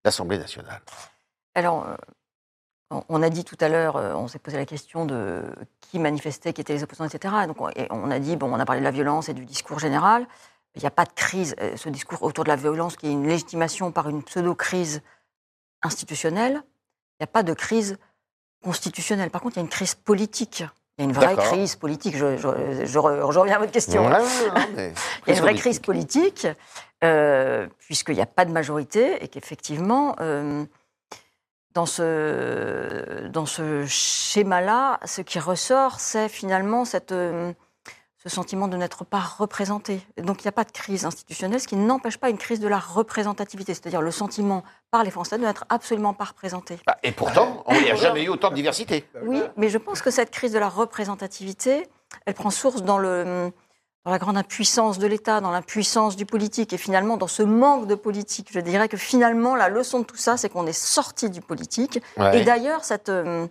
[0.03, 0.81] l'Assemblée nationale?
[1.55, 1.95] Alors, euh,
[2.91, 5.41] on- a dit tout à l'heure, euh, on s'est posé la question de
[5.81, 7.33] qui manifestait, qui étaient les opposants, etc.
[7.43, 9.79] Et donc, on, a dit, bon, on a parlé de la violence et du discours
[9.79, 10.27] général.
[10.75, 11.55] Il n'y a pas de crise.
[11.61, 15.01] euh, Ce discours autour de la violence, qui est une légitimation par une pseudo-crise
[15.83, 16.61] institutionnelle,
[17.19, 17.97] il n'y a pas de crise
[18.63, 19.29] constitutionnelle.
[19.29, 20.63] Par contre, il y a une crise politique.
[20.97, 22.15] Il y a une vraie crise politique.
[22.15, 24.05] Je, je- je re- je reviens à votre question.
[24.07, 24.11] Ouais,
[24.75, 24.93] mais-
[25.27, 26.47] Il y a une vraie crise politique,
[27.03, 30.65] euh, puisqu'il n'y a pas de majorité et qu'effectivement, euh,
[31.75, 37.51] dans ce, dans ce schéma-là, ce qui ressort, c'est finalement cette, euh,
[38.17, 39.99] ce sentiment de n'être pas représenté.
[40.17, 42.69] Donc il n'y a pas de crise institutionnelle, ce qui n'empêche pas une crise de
[42.69, 46.79] la représentativité, c'est-à-dire le sentiment par les Français de n'être absolument pas représentés.
[46.87, 49.05] Bah, et pourtant, il n'y a jamais eu autant de diversité.
[49.21, 51.89] Oui, mais je pense que cette crise de la représentativité,
[52.25, 53.51] elle prend source dans, le,
[54.05, 57.87] dans la grande impuissance de l'État, dans l'impuissance du politique, et finalement dans ce manque
[57.87, 58.49] de politique.
[58.51, 61.99] Je dirais que finalement, la leçon de tout ça, c'est qu'on est sorti du politique.
[62.17, 62.39] Ouais.
[62.39, 63.47] Et d'ailleurs, cette, euh,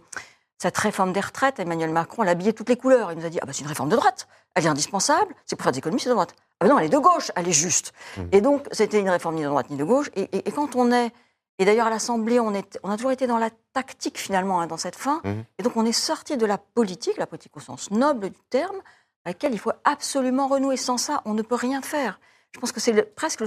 [0.59, 3.11] cette réforme des retraites, Emmanuel Macron l'a habillée toutes les couleurs.
[3.13, 5.57] Il nous a dit, ah bah, c'est une réforme de droite, elle est indispensable, c'est
[5.57, 6.35] pour faire des économies, c'est de droite.
[6.61, 7.93] Ah ben non, elle est de gauche, elle est juste.
[8.31, 10.09] Et donc, c'était une réforme ni de droite ni de gauche.
[10.15, 11.11] Et, et- et quand on est,
[11.59, 14.69] et d'ailleurs à l'Assemblée, on, est, on a toujours été dans la tactique finalement, hein,
[14.69, 15.21] dans cette fin.
[15.25, 15.45] Mhm.
[15.59, 18.77] Et donc, on est sorti de la politique, la politique au sens noble du terme,
[19.25, 20.77] à laquelle il faut absolument renouer.
[20.77, 22.21] Sans ça, on ne peut rien faire.
[22.53, 23.47] Je pense que c'est le- presque le-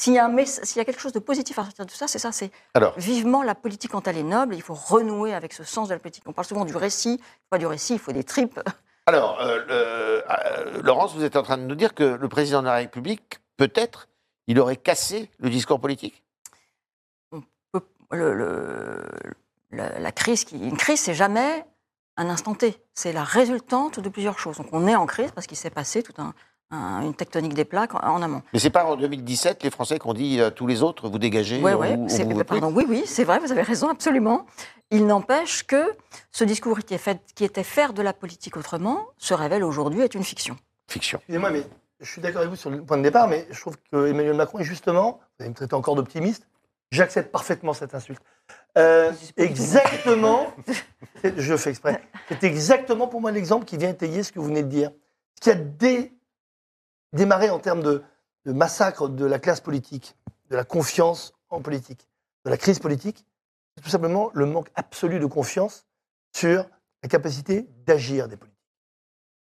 [0.00, 1.90] S'il y, a un mess- s'il y a quelque chose de positif à sortir de
[1.90, 2.52] ça, c'est ça, c'est
[2.96, 4.54] vivement la politique quand elle est noble.
[4.54, 6.22] Il faut renouer avec ce sens de la politique.
[6.26, 7.14] On parle souvent du récit.
[7.14, 8.60] Il faut pas du récit, il faut des tripes.
[9.06, 12.60] alors euh, le- euh, Laurence, vous êtes en train de nous dire que le président
[12.60, 14.08] de la République, peut-être,
[14.46, 16.22] il aurait cassé le discours politique?
[18.12, 19.04] Le- le-
[19.72, 21.64] la, la crise, qui, une crise, c'est jamais
[22.18, 22.76] un instant T.
[22.94, 24.58] C'est la résultante de plusieurs choses.
[24.58, 26.34] Donc on est en crise parce qu'il s'est passé toute un-
[26.70, 28.42] un- une tectonique des plaques en, en amont.
[28.52, 31.18] Mais c'est pas en 2017 les Français qui ont dit à tous les autres, vous
[31.18, 32.06] dégagez, Ouais, on ouais, vous-
[32.40, 34.44] on pardon, oui, oui, c'est vrai, vous avez raison, absolument.
[34.90, 35.92] Il n'empêche que
[36.32, 40.00] ce discours qui, est fait, qui était faire de la politique autrement se révèle aujourd'hui
[40.02, 40.56] être une fiction.
[40.88, 41.18] Fiction.
[41.20, 41.62] Excusez-moi, mais
[42.00, 44.34] je suis d'accord avec vous sur le point de départ, mais je trouve que Emmanuel
[44.34, 46.46] Macron est justement, vous allez me traiter encore d'optimiste,
[46.90, 48.22] j'accepte parfaitement cette insulte.
[48.76, 50.46] Euh, exactement,
[51.24, 54.62] je fais exprès, c'est exactement pour moi l'exemple qui vient étayer ce que vous venez
[54.62, 54.92] de dire.
[55.36, 56.12] Ce qui a dé-
[57.12, 58.02] démarré en termes de,
[58.44, 60.16] de massacre de la classe politique,
[60.50, 62.08] de la confiance en politique,
[62.44, 63.24] de la crise politique,
[63.76, 65.86] c'est tout simplement le manque absolu de confiance
[66.34, 66.66] sur
[67.02, 68.58] la capacité d'agir des politiques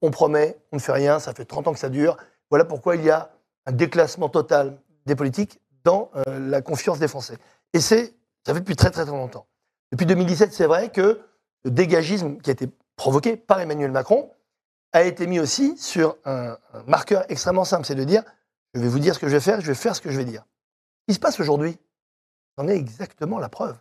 [0.03, 2.17] on promet, on ne fait rien, ça fait 30 ans que ça dure.
[2.49, 3.31] Voilà pourquoi il y a
[3.65, 7.37] un déclassement total des politiques dans euh, la confiance des Français.
[7.73, 8.13] Et c'est,
[8.45, 9.47] ça fait depuis très très très longtemps.
[9.91, 11.21] Depuis 2017, c'est vrai que
[11.63, 14.31] le dégagisme qui a été provoqué par Emmanuel Macron
[14.91, 18.23] a été mis aussi sur un, marqueur extrêmement simple, c'est de dire,
[18.73, 20.17] je vais vous dire ce que je vais faire, je vais faire ce que je
[20.17, 20.45] vais dire.
[21.01, 21.77] Ce qui se passe aujourd'hui,
[22.57, 23.77] c'en est exactement la preuve.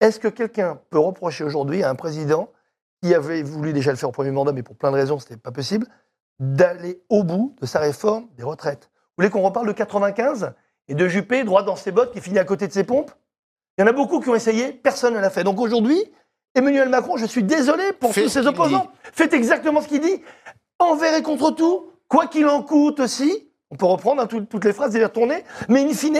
[0.00, 2.50] Est-ce que quelqu'un peut reprocher aujourd'hui à un président
[3.02, 5.24] qui avait voulu déjà le faire au premier mandat, mais pour plein de raisons, ce
[5.24, 5.86] n'était pas possible,
[6.38, 8.90] d'aller au bout de sa réforme des retraites?
[8.92, 10.54] Vous voulez qu'on reparle de 95
[10.90, 13.12] et de Juppé, droit dans ses bottes, qui finit à côté de ses pompes
[13.78, 15.44] Il y en a beaucoup qui ont essayé, personne ne l'a fait.
[15.44, 16.02] Donc aujourd'hui,
[16.54, 18.88] Emmanuel Macron, je suis désolé pour tous ses opposants.
[19.12, 20.20] Faites exactement ce qu'il dit,
[20.80, 23.48] envers et contre tout, quoi qu'il en coûte aussi.
[23.70, 26.18] On peut reprendre hein, tout- toutes les phrases et les retourner, mais in fine,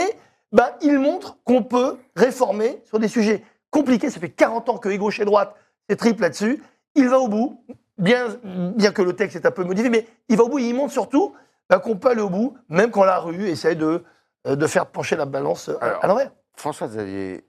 [0.52, 4.08] ben, il montre qu'on peut réformer sur des sujets compliqués.
[4.08, 5.54] Ça fait 40 ans que et gauche et droite,
[5.98, 6.62] triple là-dessus.
[6.94, 7.64] Il va au bout,
[7.98, 10.68] bien, bien que le texte est un peu modifié, mais il va au bout et
[10.68, 11.34] il montre surtout
[11.68, 14.04] ben, qu'on peut aller au bout, même quand la rue essaie de,
[14.44, 16.32] de faire pencher la balance euh, Alors, à l'envers.
[16.54, 17.44] François Xavier,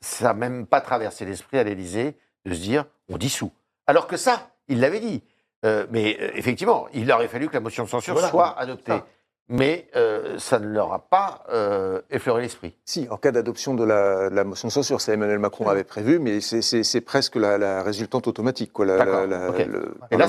[0.00, 3.52] ça n'a même pas traversé l'esprit à l'Élysée de se dire on dissout.
[3.86, 5.22] Alors que ça, il l'avait dit.
[5.64, 8.28] Euh, mais euh, effectivement, il aurait fallu que la motion de censure Voilà.
[8.30, 8.92] soit adoptée.
[8.92, 9.06] Ça.
[9.48, 12.74] Mais euh, ça ne leur a pas euh, effleuré l'esprit.
[12.84, 15.84] Si, en cas d'adoption de la, de la motion de censure, ça Emmanuel Macron avait
[15.84, 18.72] prévu, mais c'est- presque la, la résultante automatique.
[18.72, 18.86] Quoi.
[18.86, 19.66] La, la- la- ok.
[19.66, 20.26] le Et là,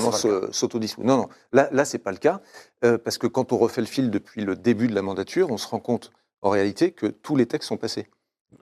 [0.50, 1.02] s'autodissout.
[1.02, 2.40] Non, non, là, là c'est pas le cas,
[2.84, 5.56] euh, parce que quand on refait le fil depuis le début de la mandature, on
[5.56, 6.10] se rend compte
[6.42, 8.06] en réalité que tous les textes sont passés.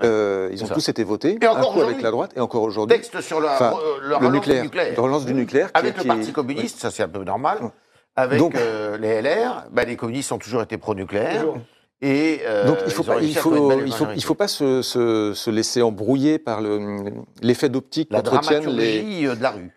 [0.04, 0.74] Euh, ils ont ça.
[0.74, 2.96] tous été votés, Et encore un coup avec la droite, et encore aujourd'hui.
[2.96, 5.02] Texte sur la, euh, le relance nucléaire, du nucléaire.
[5.02, 5.72] relance du nucléaire.
[5.72, 7.58] qui- Avec le qui- Parti communiste, ça c'est un peu normal.
[7.62, 7.68] Ouais.
[8.16, 11.40] Avec Donc- euh, les LR, bah, les communistes ont toujours été pro-nucléaire.
[11.40, 11.58] Toujours.
[12.04, 14.48] Et euh, Donc il faut ils ont pas, il faut, il faut, il faut pas
[14.48, 17.04] se, se- se laisser embrouiller par le-
[17.42, 19.70] l'effet d'optique qu'entretiennent les, euh, de la rue.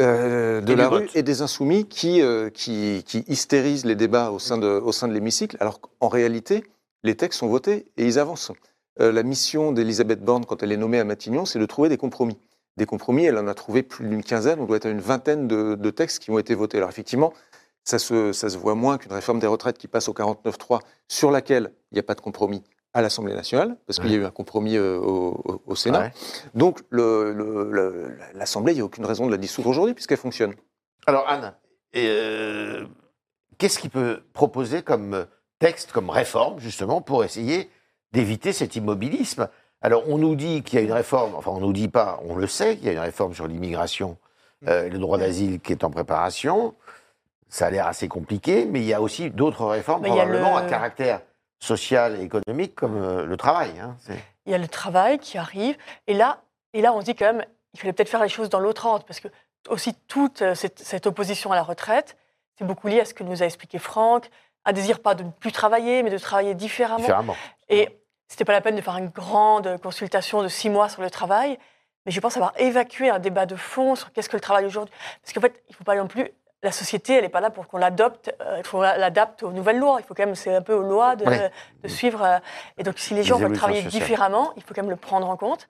[0.00, 1.10] euh, de Et la rue vote.
[1.16, 5.06] et des insoumis qui, euh, qui, qui hystérisent les débats au sein de, au sein
[5.06, 6.64] de l'hémicycle, alors qu'en réalité,
[7.04, 8.50] les textes sont votés et ils avancent.
[9.00, 11.96] Euh, la mission d'Elisabeth Borne, quand elle est nommée à Matignon, c'est de trouver des
[11.96, 12.36] compromis.
[12.76, 15.46] Des compromis, elle en a trouvé plus d'une quinzaine, on doit être à une vingtaine
[15.46, 16.78] de, de textes qui ont été votés.
[16.78, 17.32] Alors effectivement,
[17.88, 21.30] ça se, ça se voit moins qu'une réforme des retraites qui passe au 49.3, sur
[21.30, 24.24] laquelle il n'y a pas de compromis à l'Assemblée nationale, parce qu'il y a eu
[24.26, 26.00] un compromis euh, au, Sénat.
[26.00, 26.12] Ouais.
[26.54, 26.80] Donc
[28.34, 30.54] l'Assemblée, il n'y a aucune raison de la dissoudre aujourd'hui, puisqu'elle fonctionne.
[31.06, 31.54] Alors Anne,
[31.96, 32.86] euh,
[33.56, 35.24] qu'est-ce qu'il peut proposer comme
[35.58, 37.70] texte, comme réforme, justement, pour essayer
[38.12, 39.48] d'éviter cet immobilisme?
[39.80, 42.36] Alors on nous dit qu'il y a une réforme, enfin on nous dit pas, on
[42.36, 44.18] le sait, qu'il y a une réforme sur l'immigration
[44.66, 46.74] euh, et le droit d'asile qui est en préparation.
[47.48, 50.64] Ça a l'air assez compliqué, mais il y a aussi d'autres réformes, Mais probablement le-
[50.64, 51.22] à caractère
[51.60, 53.72] social et économique, comme euh, le travail.
[53.80, 53.96] hein.
[54.46, 55.76] Il y a le travail qui arrive.
[56.06, 56.40] Et là,
[56.72, 59.04] et là on dit quand même, il fallait peut-être faire les choses dans l'autre ordre,
[59.04, 59.28] parce que
[59.68, 62.16] aussi toute euh, cette, cette opposition à la retraite,
[62.58, 64.28] c'est beaucoup lié à ce que nous a expliqué Franck,
[64.64, 66.98] un désir pas de ne plus travailler, mais de travailler différemment.
[67.00, 67.36] différemment.
[67.68, 67.88] Et
[68.28, 71.58] c'était pas la peine de faire une grande consultation de six mois sur le travail,
[72.06, 74.94] mais je pense avoir évacué un débat de fond sur qu'est-ce que le travail aujourd'hui.
[75.22, 76.30] Parce qu'en fait, il faut pas non plus.
[76.62, 79.78] La société, elle n'est pas là pour qu'on l'adopte, euh, il faut l'adapte aux nouvelles
[79.78, 79.98] lois.
[80.00, 81.52] Il faut quand même, c'est un peu aux lois de, Ouais.
[81.84, 82.22] de suivre.
[82.24, 82.38] euh,
[82.78, 84.02] et donc, si les gens veulent travailler sociales.
[84.02, 85.68] différemment, il faut quand même le prendre en compte.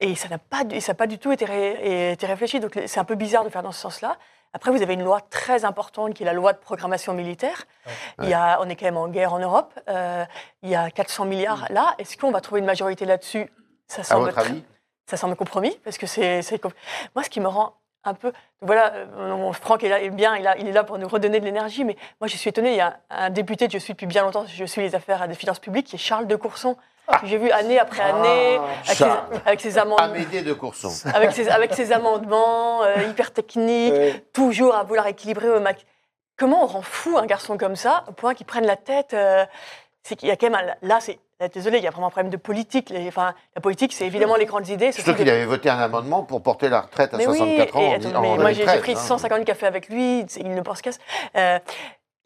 [0.00, 2.60] Et ça n'a pas, ça pas du tout été, ré- été réfléchi.
[2.60, 4.18] Donc, c'est un peu bizarre de faire dans ce sens-là.
[4.52, 7.64] Après, vous avez une loi très importante qui est la loi de programmation militaire.
[8.22, 9.72] Il y a, on est quand même en guerre en Europe.
[9.88, 10.24] euh,
[10.62, 11.94] il y a 400 milliards là.
[11.98, 13.50] Est-ce qu'on va trouver une majorité là-dessus?
[13.86, 14.62] Ça À semble votre avis?
[15.08, 16.40] ça semble compromis parce que c'est
[17.14, 17.74] moi ce qui me rend
[18.08, 20.98] un peu voilà euh, Franck est là est bien il, a- il est là pour
[20.98, 23.72] nous redonner de l'énergie mais moi je suis étonnée il y a un député que
[23.72, 26.26] je suis depuis bien longtemps je suis les affaires des finances publiques qui est Charles
[26.26, 26.76] de Courson
[27.20, 29.40] que j'ai vu année après année avec, ses, Charles.
[29.46, 30.08] avec ses amendements
[30.42, 31.08] de Courson.
[31.14, 35.82] avec ses, avec ses amendements euh, hyper techniques toujours à vouloir équilibrer au max
[36.36, 39.44] comment on rend fou un garçon comme ça au point qu'il prenne la tête euh,
[40.02, 41.18] c'est qu'il y a quand même un- là c'est
[41.52, 44.36] désolé il y a vraiment un problème de politique Les- enfin la politique c'est évidemment
[44.36, 47.18] les grandes idées c'est Surtout qu'il avait voté un amendement pour porter la retraite à
[47.18, 47.80] mais oui, 64 ans.
[47.80, 48.96] et en- attends, en mais moi j'ai j'ai 2013, pris hein.
[48.96, 50.98] 150 cafés avec lui, il ne pense qu'à ça.
[51.36, 51.58] Euh,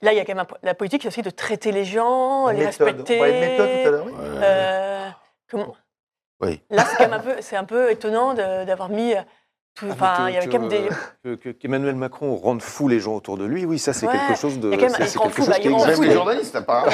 [0.03, 2.49] là, il y a quand même un- la politique, c'est aussi de traiter les gens,
[2.49, 2.87] les Méthode.
[2.89, 3.17] respecter.
[3.17, 4.07] On parlait de méthode tout à l'heure.
[4.07, 4.13] oui.
[4.43, 5.09] Euh,
[5.51, 5.75] comment
[6.41, 6.63] Oui.
[6.71, 9.15] Là, c'est quand même un peu, c'est un peu étonnant d'avoir mis.
[9.83, 10.89] Euh, Ah, enfin, mais il y avait que- quand même des.
[11.25, 14.13] que- que- Qu'Emmanuel Macron rende fou les gens autour de lui, oui, ça c'est Ouais,
[14.13, 14.69] quelque chose de.
[14.69, 15.87] il y a quand même- c'est- il c'est rend fou, chose bah, il rend.
[15.87, 16.13] Même les fou.
[16.13, 16.93] journalistes, apparemment.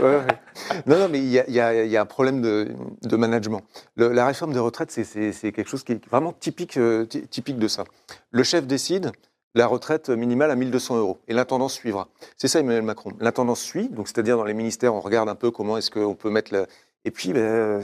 [0.00, 0.26] Ouais, ouais.
[0.86, 2.68] Non, non, mais il y a, y y un problème de,
[3.02, 3.62] de management.
[3.96, 7.04] Le- la réforme des retraites, c'est- c'est c'est quelque chose qui est vraiment typique, euh,
[7.06, 7.84] ty- typique de ça.
[8.30, 9.12] Le chef décide
[9.54, 12.08] la retraite minimale à 1200 euros et l'intendance suivra.
[12.36, 13.12] C'est ça Emmanuel Macron.
[13.20, 16.30] L'intendance suit, donc c'est-à-dire dans les ministères, on regarde un peu comment est-ce qu'on peut
[16.30, 16.66] mettre la...
[17.04, 17.80] Et puis, ben, euh,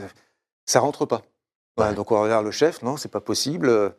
[0.67, 1.23] ça rentre pas.
[1.77, 3.95] Voilà, donc on regarde le chef, non, c'est pas possible.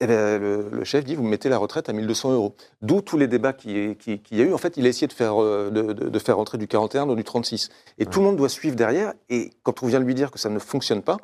[0.00, 2.56] Eh ben, le, le chef dit, vous mettez la retraite à 1200 euros.
[2.80, 4.52] D'où tous les débats qu'il qui, qui y a eu.
[4.52, 7.06] En fait, il a essayé de faire, euh, de, de- de faire rentrer du 41
[7.06, 7.68] dans du 36.
[7.98, 9.14] Et tout le monde doit suivre derrière.
[9.28, 11.18] Et quand on vient lui dire que ça ne fonctionne pas,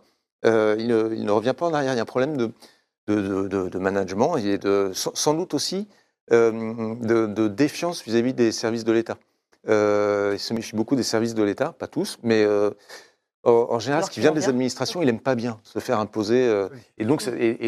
[0.44, 1.92] euh, il, ne, il ne revient pas en arrière.
[1.92, 2.52] Il y a un problème de,
[3.08, 5.88] de, management et de, sans, doute aussi
[6.30, 9.18] euh, de, défiance vis-à-vis des services de l'État.
[9.68, 12.70] Euh, il se méfie beaucoup des services de l'État, pas tous, mais euh,
[13.44, 16.46] en, général, Alors ce qui vient des administrations, il n'aime pas bien se faire imposer.
[16.46, 16.78] euh, Oui.
[16.98, 17.04] et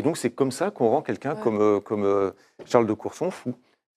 [0.02, 1.40] donc, c'est- comme ça qu'on rend quelqu'un Ouais.
[1.42, 2.30] comme, euh, comme euh,
[2.66, 3.54] Charles de Courson fou.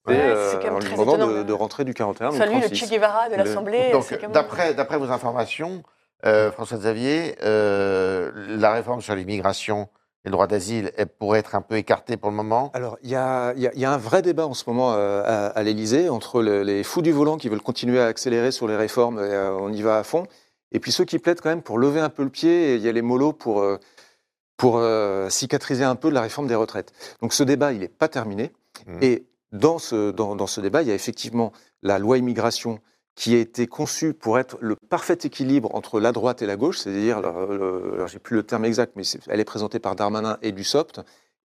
[0.07, 2.59] Ouais, euh, quand même en lui demandant de, de rentrer du 41 ou Salut, le
[2.61, 2.85] 36.
[2.85, 3.91] Che Guevara de l'Assemblée.
[4.21, 4.31] Même-
[4.75, 5.81] d'après, vos informations,
[6.25, 9.87] euh, François Xavier, euh, la réforme sur l'immigration
[10.25, 12.69] et le droit d'asile elle pourrait être un peu écartée pour le moment?
[12.73, 14.63] Alors, il y a, il y a- il y a un vrai débat en ce
[14.67, 18.05] moment euh, à, à l'Élysée entre le- les fous du volant qui veulent continuer à
[18.07, 20.25] accélérer sur les réformes, et, euh, on y va à fond,
[20.73, 22.81] et puis ceux qui plaident quand même pour lever un peu le pied, et il
[22.81, 23.77] y a les mollos pour, euh,
[24.57, 26.91] pour euh, cicatriser un peu la réforme des retraites.
[27.21, 28.51] Donc ce débat, il n'est pas terminé.
[28.87, 28.97] Mhm.
[29.01, 32.79] Et dans ce, dans, dans ce débat, il y a effectivement la loi immigration
[33.15, 36.79] qui a été conçue pour être le parfait équilibre entre la droite et la gauche,
[36.79, 41.01] c'est-à-dire, alors j'ai plus le terme exact, mais elle est présentée par Darmanin et Dussopt,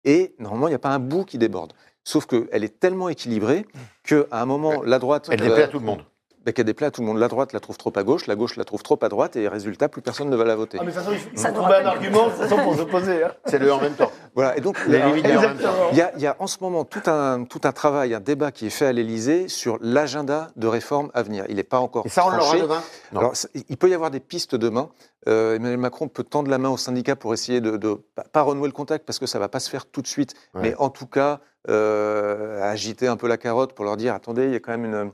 [0.06, 1.74] et normalement, il n'y a pas un bout qui déborde.
[2.06, 3.66] Sauf qu'elle est tellement équilibrée
[4.04, 5.28] qu'à un moment, la droite.
[5.30, 6.06] Elle euh, déplaît à tout le monde.
[6.48, 7.18] Bah, qu'elle déplaît à tout le monde.
[7.18, 9.50] La droite la trouve trop à gauche, la gauche la trouve trop à droite, et
[9.50, 10.78] résultat, plus personne ne va la voter.
[10.80, 13.22] Ah, mais de toute façon, il faut, trouver un argument de toute façon, pour s'opposer.
[13.26, 13.32] Hein.
[13.48, 14.10] C'est le en même temps.
[14.34, 14.56] Voilà.
[14.56, 17.72] Et donc, il y, a, il y a en ce moment tout un, tout un
[17.72, 21.44] travail, un débat qui est fait à l'Élysée sur l'agenda de réforme à venir.
[21.50, 22.84] Il n'est pas encore Et ça, on l'aura demain?
[23.14, 23.20] Non.
[23.20, 23.34] Alors,
[23.68, 24.90] il peut y avoir des pistes demain.
[25.28, 28.00] Euh, Emmanuel Macron peut tendre la main aux syndicats pour essayer de, de
[28.32, 30.62] pas- renouer le contact parce que ça va pas se faire tout de suite, Ouais.
[30.62, 34.52] mais en tout cas euh, agiter un peu la carotte pour leur dire attendez, il
[34.52, 35.12] y a quand même une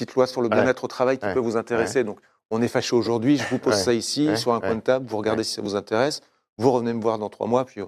[0.00, 2.04] petite loi sur le bien-être au travail qui peut vous intéresser.
[2.04, 2.18] Donc,
[2.50, 5.16] on est fâché aujourd'hui, je vous pose ça ici sur un coin de table, vous
[5.18, 6.20] regardez si ça vous intéresse,
[6.58, 7.82] vous revenez me voir dans trois mois, puis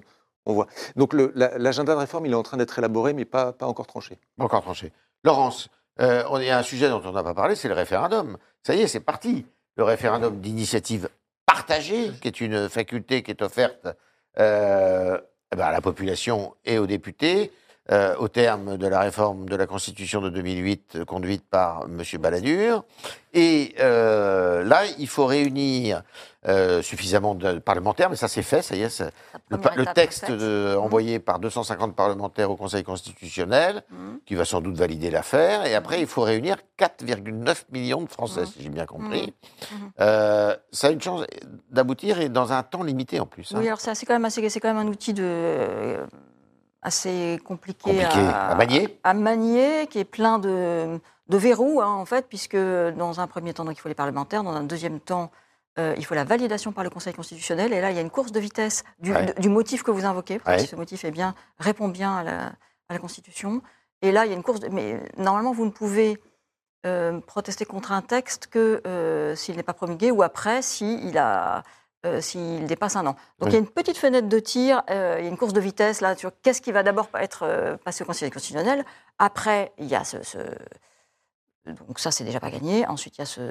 [0.45, 0.67] on, voit.
[0.95, 3.87] Donc, la- l'agenda de réforme, il est en train d'être élaboré, mais pas, pas encore
[3.87, 4.19] tranché.
[4.37, 4.91] Pas Encore tranché.
[5.23, 5.69] Laurence,
[6.01, 8.37] euh, il y a un sujet dont on n'a pas parlé, c'est le référendum.
[8.65, 9.45] Ça y est, c'est parti.
[9.75, 11.09] Le référendum d'initiative
[11.45, 13.87] partagée, qui est une faculté qui est offerte
[14.39, 15.17] euh,
[15.51, 17.51] eh ben, à la population et aux députés,
[17.91, 22.01] euh, au terme de la réforme de la Constitution de 2008 euh, conduite par M.
[22.21, 22.85] Balladur.
[23.33, 26.03] Et euh, là, il faut réunir
[26.81, 29.11] suffisamment de parlementaires, mais ça c'est fait, ça y est, ça-
[29.49, 34.19] le, texte de- envoyé par 250 parlementaires au Conseil constitutionnel, Mhm.
[34.25, 35.65] qui va sans doute valider l'affaire.
[35.65, 39.33] Et après, il faut réunir 4,9 millions de Français, si j'ai bien compris.
[39.97, 41.23] Ça a une chance
[41.71, 43.53] d'aboutir et dans un temps limité en plus.
[43.53, 43.59] hein.
[43.59, 45.99] Oui, alors c'est quand même assez, c'est quand même un outil de
[46.83, 48.99] assez compliqué, Compliqué à manier.
[49.03, 53.53] à manier, qui est plein de, de verrous hein, en fait, puisque dans un premier
[53.53, 55.31] temps donc, il faut les parlementaires, dans un deuxième temps
[55.79, 58.11] euh, il faut la validation par le Conseil constitutionnel, et là il y a une
[58.11, 59.25] course de vitesse du, Ouais.
[59.33, 60.59] de- du motif que vous invoquez, Ouais.
[60.59, 62.39] si ce motif est bien répond bien à la,
[62.89, 63.61] à la Constitution.
[64.03, 66.21] Et là il y a une course, de, mais normalement vous ne pouvez
[66.85, 71.63] euh, protester contre un texte que euh, s'il n'est pas promulgué ou après s'il a
[72.05, 73.13] euh, s'il dépasse un an.
[73.13, 73.47] Donc Oui.
[73.49, 75.59] il y a une petite fenêtre de tir, euh, il y a une course de
[75.61, 78.83] vitesse là sur qu'est-ce qui va d'abord être euh, passé au Conseil constitutionnel.
[79.19, 80.37] Après il y a ce, ce-
[81.65, 82.85] donc ça c'est déjà pas gagné.
[82.87, 83.41] Ensuite il y a ce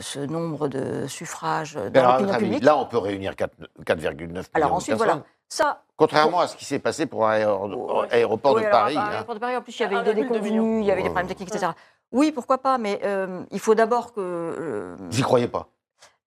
[0.00, 2.64] ce nombre de suffrages Mais dans l'opinion publique.
[2.64, 3.52] là, on peut réunir 4
[3.84, 5.84] 4,9 millions Alors de ensuite voilà ça.
[5.96, 8.96] Contrairement à ce qui s'est passé pour l'aéroport Oui, de Paris.
[8.96, 9.10] à hein.
[9.10, 10.78] l'aéroport de Paris, en plus, il y avait Ah, des 1,2 déconvenus, millions.
[10.80, 11.70] il y avait des problèmes techniques, etc.
[12.10, 14.20] Oui, pourquoi pas, mais euh, il faut d'abord que.
[14.20, 15.68] euh, Vous y croyez pas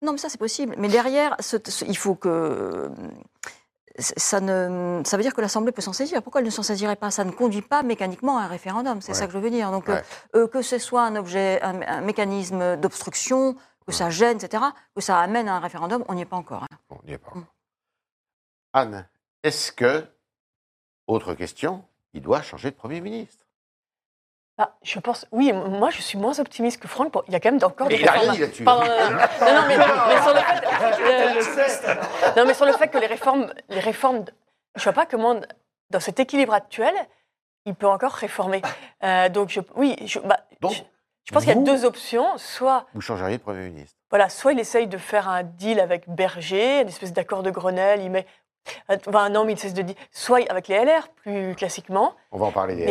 [0.02, 0.74] Non, mais ça, c'est possible.
[0.78, 2.90] Mais derrière, ce- ce- il faut que.
[3.98, 6.22] Ça, ne, ça veut dire que l'Assemblée peut s'en saisir.
[6.22, 7.10] Pourquoi elle ne s'en saisirait pas?
[7.10, 9.00] Ça ne conduit pas mécaniquement à un référendum.
[9.00, 9.18] C'est Ouais.
[9.18, 9.70] ça que je veux dire.
[9.70, 10.02] Donc, Ouais.
[10.34, 13.56] euh, euh, que ce soit un objet, un, un mécanisme d'obstruction,
[13.86, 16.64] que ça gêne, etc., que ça amène à un référendum, on n'y est pas encore.
[16.64, 16.76] hein.
[16.90, 17.30] On n'y est pas.
[17.34, 17.46] Mm.
[18.74, 19.08] Anne,
[19.42, 20.04] est-ce que,
[21.06, 21.82] autre question,
[22.12, 23.45] il doit changer de Premier ministre?
[24.58, 27.12] Bah, je pense, oui, moi je suis moins optimiste que Franck.
[27.12, 28.64] Bon, il y a quand même encore Mais des il n'a rien dit là-dessus.
[28.64, 31.94] Pardon, non, non, non, non, mais, mais sur le fait, euh,
[32.36, 34.24] non, mais sur le fait que les réformes, les réformes,
[34.74, 35.38] je vois pas comment,
[35.90, 36.94] dans cet équilibre actuel,
[37.66, 38.62] il peut encore réformer.
[39.02, 40.82] Euh, donc, je, oui, je, bah, Donc, je,
[41.24, 42.38] je pense qu'il y a deux options.
[42.38, 46.08] Soit, Vous changeriez de Premier ministre voilà, soit il essaye de faire un deal avec
[46.08, 48.26] Berger, une espèce d'accord de Grenelle, il met,
[49.06, 52.14] enfin, non, mais il cesse de dire, soit avec les LR, plus classiquement.
[52.32, 52.90] On va en parler des LR.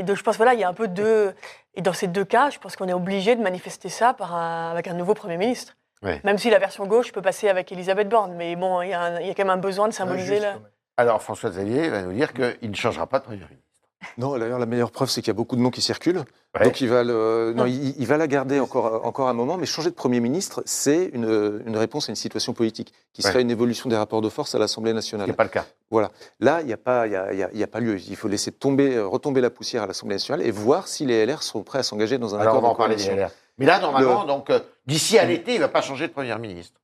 [0.00, 1.34] Et donc, je pense, voilà, il y a un peu deux.
[1.74, 4.70] Et dans ces deux cas, je pense qu'on est obligé de manifester ça par un-
[4.70, 5.76] avec un nouveau Premier ministre.
[6.02, 6.20] Ouais.
[6.24, 8.34] Même si la version gauche peut passer avec Elisabeth Borne.
[8.34, 10.40] Mais bon, il y, a un- il y a quand même un besoin de symboliser
[10.40, 10.54] là.
[10.98, 13.65] Alors, François Xavier va nous dire qu'il ne changera pas de Premier ministre.
[14.18, 16.22] Non, d'ailleurs, la meilleure preuve, c'est qu'il y a beaucoup de noms qui circulent.
[16.54, 16.64] Ouais.
[16.64, 19.66] Donc, il va, le, non, il, il va la garder encore, encore un moment, mais
[19.66, 23.42] changer de Premier ministre, c'est une, une réponse à une situation politique, qui serait Ouais.
[23.42, 25.26] une évolution des rapports de force à l'Assemblée Ce nationale.
[25.28, 25.66] n'est pas le cas.
[26.40, 27.80] Là, il n'y a, pas- il y a, il y a- il y a pas
[27.80, 27.98] lieu.
[27.98, 31.24] Il faut laisser tomber, euh, retomber la poussière à l'Assemblée nationale et voir si les
[31.24, 33.10] LR sont prêts à s'engager dans un Alors, on accord va de en parler des.
[33.22, 33.30] LR.
[33.58, 36.36] Mais là, normalement, donc, euh, d'ici à l'été, il ne va pas changer de Premier
[36.38, 36.78] ministre.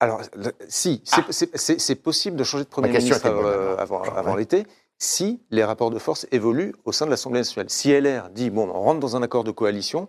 [0.00, 4.38] Alors, le- si, c'est c'est- possible de changer de Premier ministre euh, avant, avant Ouais.
[4.38, 4.64] l'été,
[4.98, 7.70] si les rapports de force évoluent au sein de l'Assemblée nationale.
[7.70, 10.08] Si LR dit, bon, on rentre dans un accord de coalition,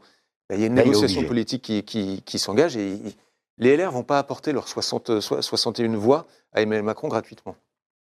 [0.50, 3.14] ben, il y a une négociation politique qui, qui- qui s'engage et il-
[3.58, 7.56] les LR vont pas apporter leurs 60, so- 61 voix à Emmanuel Macron gratuitement.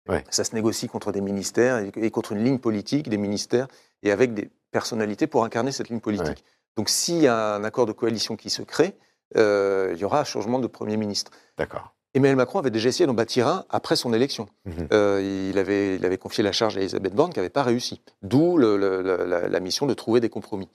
[0.09, 0.23] Ouais.
[0.31, 3.69] Ça se négocie contre des ministères et, et contre une ligne politique des ministères
[4.03, 6.27] et avec des personnalités pour incarner cette ligne politique.
[6.27, 6.45] Ouais.
[6.77, 8.95] Donc s'il y a un accord de coalition qui se crée,
[9.37, 11.31] euh, il y aura un changement de Premier ministre.
[11.57, 11.95] D'accord.
[12.15, 14.49] Emmanuel Macron avait déjà essayé d'en bâtir un après son élection.
[14.65, 14.89] Mhm.
[14.93, 18.01] Euh, il, avait, il avait confié la charge à Elisabeth Borne qui n'avait pas réussi.
[18.23, 20.69] D'où la, la mission de trouver des compromis.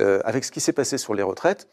[0.00, 1.68] Euh, avec ce qui s'est passé sur les retraites,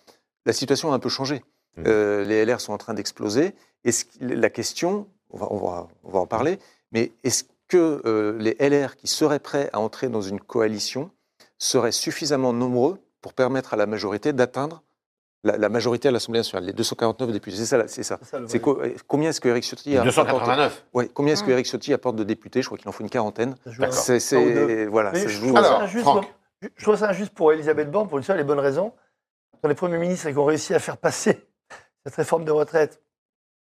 [0.45, 1.43] la situation a un peu changé.
[1.77, 1.83] Mhm.
[1.87, 3.53] Euh, les LR sont en train d'exploser.
[3.85, 6.59] Et ce qui- la question, on va, on va- on va en parler,
[6.91, 11.09] mais est-ce que les LR qui seraient prêts à entrer dans une coalition
[11.57, 14.83] seraient suffisamment nombreux pour permettre à la majorité d'atteindre
[15.43, 17.57] la, la majorité à l'Assemblée nationale, les 249 députés.
[17.57, 18.17] C'est ça, c'est ça.
[18.21, 18.63] C'est ça, le C'est vrai.
[18.63, 20.85] co- euh, combien est-ce que Eric Ciotti apporte 289.
[20.93, 21.51] Ouais, combien est-ce que.
[21.51, 22.61] Eric Ciotti apporte de députés?
[22.61, 23.55] Je crois qu'il en faut une quarantaine.
[23.91, 26.23] C'est, voilà, Mais je trouve Alors, injuste, Franck.
[26.23, 26.25] moi.
[26.77, 28.93] Je- trouve ça injuste pour Elisabeth Borne, pour une seule et bonne raison.
[29.61, 31.45] Dans les premiers ministres qui ont réussi à faire passer
[32.05, 33.01] cette réforme de retraite,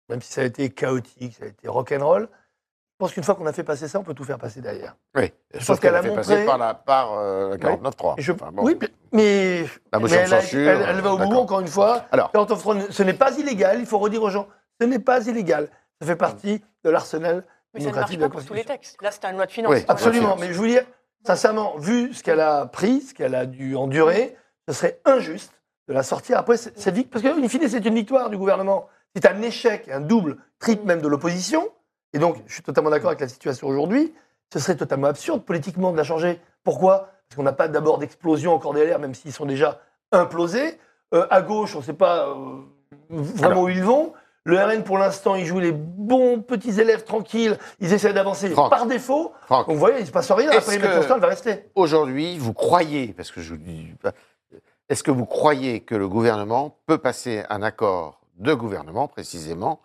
[0.10, 2.30] même si ça a été chaotique, ça a été rock'n'roll,
[2.96, 4.96] je pense qu'une fois qu'on a fait passer ça, on peut tout faire passer derrière.
[5.18, 8.16] Oui, pense sauf qu'elle qu'elle a a fait montré- passer par la par euh, 49.3.
[8.18, 8.64] Et je- Enfin, bon.
[8.64, 8.80] Oui,
[9.12, 11.68] mais- La motion mais de elle, a- censure, elle- elle va au bout, encore une
[11.68, 12.06] fois.
[12.14, 12.32] Alors.
[12.32, 14.48] 49.3, ce n'est pas illégal, il faut redire aux gens,
[14.80, 15.68] ce n'est pas illégal.
[16.00, 17.44] Ça fait partie de l'arsenal
[17.74, 18.96] Mais ça ne marche de pas pour tous les textes.
[19.02, 19.74] Là, c'est un loi de finances.
[19.74, 20.78] Oui, Absolument, mais je vous dis,
[21.28, 24.38] sincèrement, vu ce qu'elle a pris, ce qu'elle a dû endurer,
[24.70, 25.52] ce serait injuste
[25.90, 26.38] de la sortir.
[26.38, 28.88] Après, c'est vite, parce qu'in fine, c'est une victoire du gouvernement.
[29.16, 31.68] C'est un échec, un double, triple même de l'opposition.
[32.16, 34.14] Et donc, je suis totalement d'accord avec la situation aujourd'hui.
[34.54, 36.40] Ce serait totalement absurde politiquement de la changer.
[36.64, 37.10] Pourquoi?
[37.28, 39.82] Parce qu'on n'a pas d'abord d'explosion encore derrière, même s'ils sont déjà
[40.14, 40.80] implosés.
[41.14, 42.62] Euh, à gauche, on ne sait pas euh,
[43.10, 44.14] vraiment où ils vont.
[44.46, 47.58] Le RN, pour l'instant, il joue les bons petits élèves tranquilles.
[47.82, 49.34] Ils essaient d'avancer par défaut.
[49.48, 50.52] Franck, Donc, vous voyez, il ne se passe rien.
[50.52, 51.66] Après, que- Constant, elle va rester.
[51.76, 53.94] aujourd'hui, vous croyez, parce que je vous dis,
[54.88, 59.82] est-ce que vous croyez que le gouvernement peut passer un accord de gouvernement, précisément,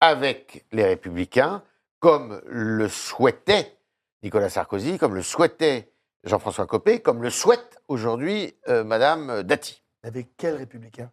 [0.00, 1.62] avec les Républicains,
[2.00, 3.76] comme le souhaitait
[4.22, 5.92] Nicolas Sarkozy, comme le souhaitait
[6.24, 11.10] Jean-François Copé, comme le souhaite aujourd'hui euh, Madame Dati Avec quel républicain?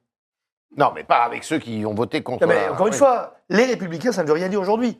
[0.75, 2.41] Non, mais pas avec ceux qui ont voté contre.
[2.45, 2.99] Non, mais la- encore une oui.
[2.99, 4.99] fois, les républicains, ça ne veut rien dire aujourd'hui.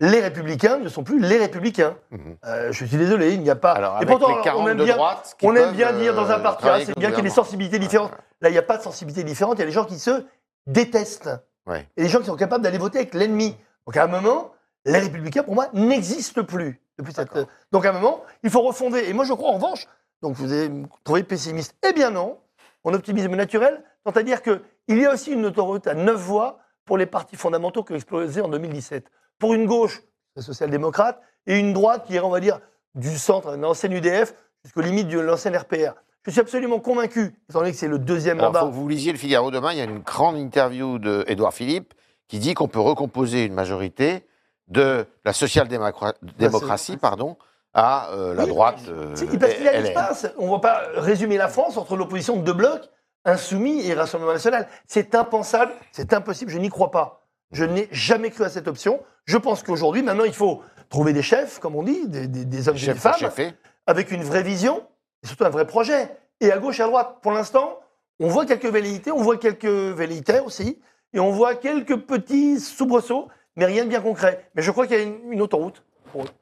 [0.00, 1.96] Les républicains ne sont plus les républicains.
[2.10, 2.36] Mhm.
[2.44, 3.72] Euh, je suis désolé, il n'y a pas.
[3.72, 6.40] Alors, Et pourtant, les 40 on aime bien, droite, on aime bien dire dans un
[6.40, 8.10] euh, parti, ah, travailler c'est bien qu'il y ait des sensibilités différentes.
[8.40, 9.56] Là, il n'y a pas de sensibilité différente.
[9.56, 10.24] Il y a des gens qui se
[10.66, 11.30] détestent.
[11.64, 11.86] Ouais.
[11.96, 13.56] Et des gens qui sont capables d'aller voter avec l'ennemi.
[13.86, 14.52] Donc à un moment,
[14.84, 16.80] les républicains, pour moi, n'existent plus.
[16.98, 17.28] Depuis cette...
[17.28, 17.48] D'accord.
[17.72, 19.04] Donc à un moment, il faut refonder.
[19.08, 19.86] Et moi, je crois en revanche,
[20.22, 21.76] donc vous allez me trouver pessimiste.
[21.88, 22.38] Eh bien non,
[22.84, 27.06] mon optimisme naturel, c'est-à-dire qu'il y a aussi une autoroute à neuf voies pour les
[27.06, 29.06] partis fondamentaux qui ont explosé en 2017.
[29.38, 30.02] Pour une gauche,
[30.34, 32.60] la social-démocrate, et une droite qui irait, on va dire,
[32.94, 35.94] du centre, un ancien UDF, jusqu'aux limites de l'ancien RPR.
[36.24, 38.60] Je suis absolument convaincu, étant donné que c'est le deuxième Alors, mandat.
[38.66, 39.72] faut que vous lisiez le Figaro demain.
[39.72, 41.94] Il y a une grande interview d'Edouard Philippe
[42.26, 44.26] qui dit qu'on peut recomposer une majorité
[44.68, 47.36] de la social-démocratie, pardon,
[47.74, 48.78] à euh, la Oui, droite.
[48.88, 50.26] euh, Parce qu'il y a l'espace.
[50.38, 52.88] On ne va pas résumer la France entre l'opposition de deux blocs,
[53.24, 54.68] Insoumis et Rassemblement National.
[54.86, 57.26] C'est impensable, c'est impossible, je n'y crois pas.
[57.52, 59.00] Je n'ai jamais cru à cette option.
[59.24, 62.68] Je pense qu'aujourd'hui, maintenant, il faut trouver des chefs, comme on dit, des, des- des
[62.68, 63.52] hommes et des femmes, chefé.
[63.86, 64.82] avec une vraie vision
[65.22, 66.10] et surtout un vrai projet.
[66.40, 67.78] Et à gauche et à droite, pour l'instant,
[68.20, 70.78] on voit quelques velléités, on voit quelques velléitaires aussi,
[71.12, 73.28] et on voit quelques petits soubresauts,
[73.58, 74.48] mais rien de bien concret.
[74.54, 75.82] Mais je crois qu'il y a une, une autoroute.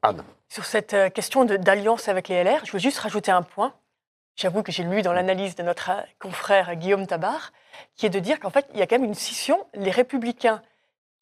[0.01, 0.23] Anne.
[0.47, 3.73] Sur cette euh, question d'alliance avec les LR, je veux juste rajouter un point.
[4.37, 7.51] J'avoue que j'ai lu dans l'analyse de notre euh, confrère Guillaume Tabar,
[7.95, 9.65] qui est de dire qu'en fait, il y a quand même une scission.
[9.73, 10.61] Les républicains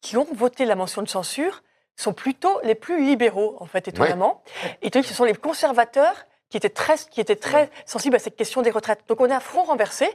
[0.00, 1.62] qui ont voté la mention de censure
[1.96, 4.42] sont plutôt les plus libéraux, en fait, étonnamment.
[4.82, 8.36] Et donc, ce sont les conservateurs qui étaient très, qui étaient très sensibles à cette
[8.36, 9.00] question des retraites.
[9.08, 10.08] Donc, on est à front renversé,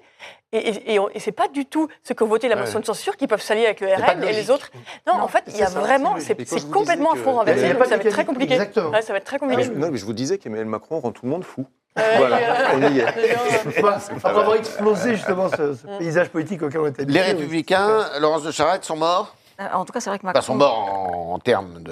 [0.53, 0.57] et,
[0.93, 2.61] et, et, c'est pas du tout ceux qui ont voté la Ouais.
[2.61, 4.71] motion de censure qui peuvent s'allier avec le pas RN et les autres.
[5.07, 7.67] Non, Non, en fait, il y a ça, vraiment, c'est complètement à que- front renversé,
[7.69, 8.53] pas donc ça va être très compliqué.
[8.53, 8.89] Exactement.
[8.91, 9.67] Ouais, ça va être très compliqué.
[9.69, 11.65] Non, mais je vous disais qu'Emmanuel Macron rend tout le monde fou.
[11.95, 13.05] Voilà, euh, on y est.
[13.77, 17.21] Après avoir explosé justement ce, ce paysage politique auquel on était Les.
[17.21, 19.35] Républicains, Laurence de Charette, sont morts?
[19.59, 20.41] Euh, En tout cas, c'est vrai que Macron.
[20.41, 21.91] sont morts en, en termes de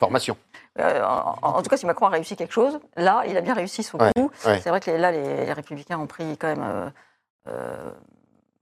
[0.00, 0.36] formation.
[0.78, 3.54] Euh, en, en tout cas, si Macron a réussi quelque chose, là, il a bien
[3.54, 4.30] réussi son Ouais, coup.
[4.46, 4.60] ouais.
[4.62, 6.62] C'est vrai que les- là, les, les Républicains ont pris quand même.
[6.62, 6.90] euh,
[7.48, 7.90] euh,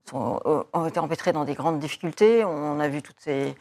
[0.09, 0.39] sont-
[0.73, 2.45] ont été empêtrés dans des grandes difficultés.
[2.45, 3.55] On a vu toutes ces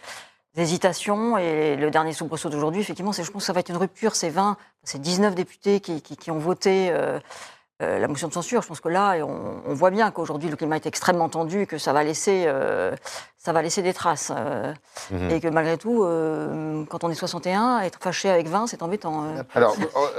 [0.56, 1.36] hésitations.
[1.38, 4.14] Et le dernier soubresaut d'aujourd'hui, effectivement, je pense que ça va être une rupture.
[4.14, 6.88] C'est 20, c'est 19 députés qui, qui- qui ont voté.
[6.90, 7.18] euh,
[7.82, 10.56] euh, la motion de censure, je pense que là, on, on voit bien qu'aujourd'hui le
[10.56, 12.94] climat est extrêmement tendu, et que ça va laisser, euh,
[13.36, 14.72] ça va laisser des traces, euh,
[15.10, 15.30] Mhm.
[15.30, 19.24] et que malgré tout, euh, quand on est 61, être fâché avec 20, c'est embêtant.
[19.26, 19.42] euh.
[19.54, 19.76] Alors,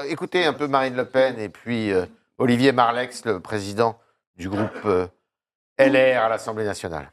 [0.08, 2.06] écoutez un peu Marine Le Pen et puis euh,
[2.38, 3.98] Olivier Marlex, le président
[4.38, 5.08] du groupe euh,
[5.80, 7.12] LR à l'Assemblée nationale.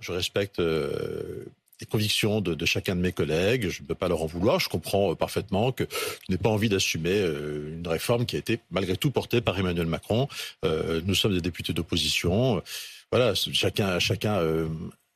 [0.00, 1.44] Je respecte euh,
[1.80, 3.68] les convictions de, de chacun de mes collègues.
[3.68, 4.60] Je ne peux pas leur en vouloir.
[4.60, 8.38] Je comprends euh, parfaitement que je n'ai pas envie d'assumer euh, une réforme qui a
[8.38, 10.28] été malgré tout portée par Emmanuel Macron.
[10.64, 12.62] Euh, nous sommes des députés d'opposition.
[13.10, 14.40] Voilà, chacun, chacun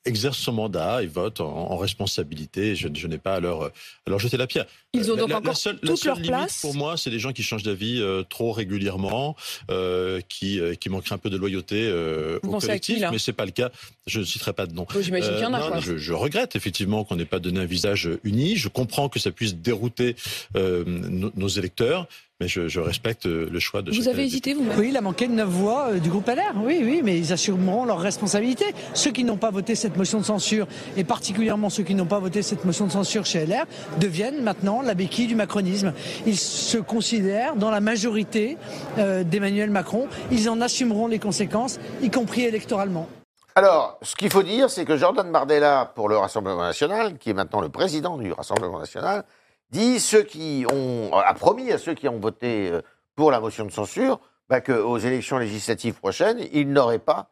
[0.05, 2.75] exerce son mandat et vote en, en responsabilité.
[2.75, 3.71] Je, je n'ai pas à leur, à
[4.07, 4.65] leur jeter la pierre.
[4.93, 6.61] Ils ont donc la, encore la seule, la toute seule leur limite place.
[6.61, 9.35] pour moi, c'est des gens qui changent d'avis euh, trop régulièrement,
[9.69, 13.19] euh, qui, euh, qui manqueraient un peu de loyauté euh, au qui, collectif, là mais
[13.19, 13.69] c'est pas le cas.
[14.07, 14.87] Je ne citerai pas de nom.
[14.99, 15.59] J'imagine qu'il y en a.
[15.59, 15.79] Non, quoi.
[15.79, 18.55] je, je regrette effectivement qu'on n'ait pas donné un visage uni.
[18.55, 20.15] Je comprends que ça puisse dérouter
[20.55, 22.07] nos, nos électeurs.
[22.39, 25.01] Mais je, je respecte euh, le choix de Vous avez hésité vous-même Oui, il a
[25.01, 28.73] manqué de 9 voix euh, du groupe LR, oui, oui, mais ils assumeront leurs responsabilités.
[28.93, 30.65] Ceux qui n'ont pas voté cette motion de censure,
[30.95, 33.65] et particulièrement ceux qui n'ont pas voté cette motion de censure chez LR,
[33.99, 35.93] deviennent maintenant la béquille du macronisme.
[36.25, 38.57] Ils se considèrent dans la majorité
[38.97, 40.07] euh, d'Emmanuel Macron.
[40.31, 43.09] Ils en assumeront les conséquences, y compris électoralement.
[43.55, 47.33] Alors, ce qu'il faut dire, c'est que Jordan Bardella, pour le Rassemblement national, qui est
[47.33, 49.25] maintenant le président du Rassemblement national,
[49.71, 52.81] dit ceux qui ont a promis à ceux qui ont voté euh,
[53.15, 57.29] pour la motion de censure bah, qu'aux élections législatives prochaines, ils n'auraient pas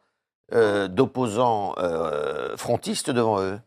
[0.54, 3.60] euh, d'opposants euh, frontistes devant eux.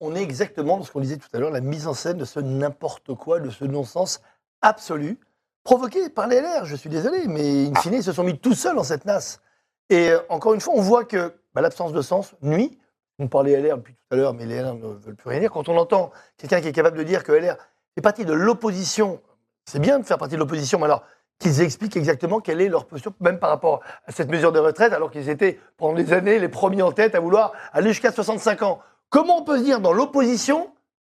[0.00, 2.24] On est exactement dans ce qu'on disait tout à l'heure, la mise en scène de
[2.24, 4.20] ce n'importe quoi, de ce non-sens
[4.60, 5.18] absolu,
[5.62, 6.66] provoqué par les LR.
[6.66, 9.40] Je suis désolé, mais in fine, ils se sont mis tout seuls dans cette nasse.
[9.88, 12.78] Et euh, encore une fois, on voit que bah, l'absence de sens nuit.
[13.18, 15.52] On parlait LR depuis tout à l'heure, mais les LR ne veulent plus rien dire.
[15.52, 17.56] Quand on entend quelqu'un qui est capable de dire que LR
[17.94, 19.20] fait partie de l'opposition,
[19.64, 21.04] c'est bien de faire partie de l'opposition, mais alors
[21.38, 24.92] qu'ils expliquent exactement quelle est leur posture, même par rapport à cette mesure de retraite,
[24.92, 28.62] alors qu'ils étaient pendant des années les premiers en tête à vouloir aller jusqu'à 65
[28.62, 28.80] ans.
[29.10, 30.70] Comment on peut se dire dans l'opposition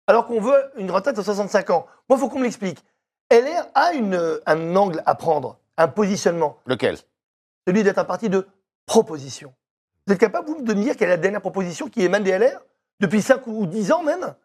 [0.07, 1.85] alors qu'on veut une retraite à 65 ans?
[2.09, 2.83] Moi, il faut qu'on me l'explique.
[3.31, 6.97] LR a une, un angle à prendre, un positionnement, Lequel?
[7.67, 8.47] Celui d'être un parti de
[8.85, 9.53] proposition.
[10.05, 12.37] Vous êtes capable, vous, de me dire quelle est la dernière proposition qui émane des
[12.37, 12.61] LR
[12.99, 14.35] Depuis 5 ou 10 ans même?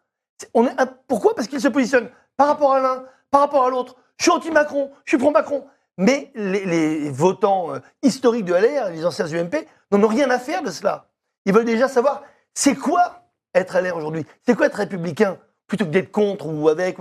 [0.55, 0.75] On est
[1.07, 1.35] Pourquoi?
[1.35, 2.09] Parce qu'ils se positionnent
[2.41, 3.95] par rapport à l'un, par rapport à l'autre.
[4.17, 5.63] Je suis anti-Macron, je suis pro-Macron.
[5.99, 10.63] Mais les, votants euh, historiques de LR, les anciens UMP, n'en ont rien à faire
[10.63, 11.05] de cela.
[11.45, 12.23] Ils veulent déjà savoir
[12.55, 14.25] c'est quoi être LR aujourd'hui?
[14.43, 15.37] C'est quoi être républicain?
[15.67, 16.97] Plutôt que d'être contre ou avec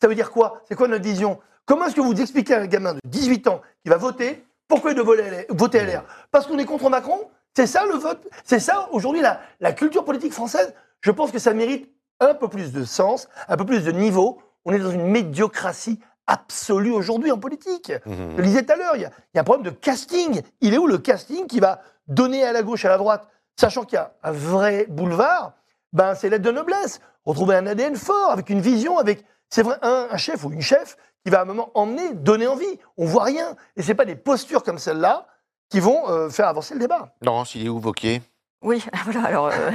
[0.00, 0.62] Ça veut dire quoi?
[0.66, 1.38] C'est quoi notre vision?
[1.66, 4.92] Comment est-ce que vous expliquez à un gamin de 18 ans qui va voter pourquoi
[4.92, 5.14] il doit
[5.50, 7.28] voter LR Parce qu'on est contre Macron?
[7.54, 8.26] C'est ça le vote?
[8.42, 9.20] C'est ça aujourd'hui
[9.60, 10.72] la culture politique française?
[11.02, 14.40] Je pense que ça mérite un peu plus de sens, un peu plus de niveau.
[14.68, 17.90] On est dans une médiocratie absolue aujourd'hui en politique.
[18.04, 19.70] Je le disais tout à l'heure, il y, a- il y a un problème de
[19.76, 20.42] casting.
[20.60, 23.26] Il est où le casting qui va donner à la gauche, à la droite,
[23.58, 25.54] sachant qu'il y a un vrai boulevard
[25.94, 27.00] ben, C'est l'aide de noblesse.
[27.24, 30.60] Retrouver un ADN fort, avec une vision, avec, c'est vrai, un, un chef ou une
[30.60, 32.78] chef qui va à un moment emmener, donner envie.
[32.98, 33.56] On voit rien.
[33.76, 35.26] Et c'est pas des postures comme celle-là
[35.70, 37.14] qui vont euh, faire avancer le débat.
[37.22, 38.20] Laurence, il est où Vauquier?
[38.62, 39.28] Oui, voilà.
[39.28, 39.70] Alors, euh,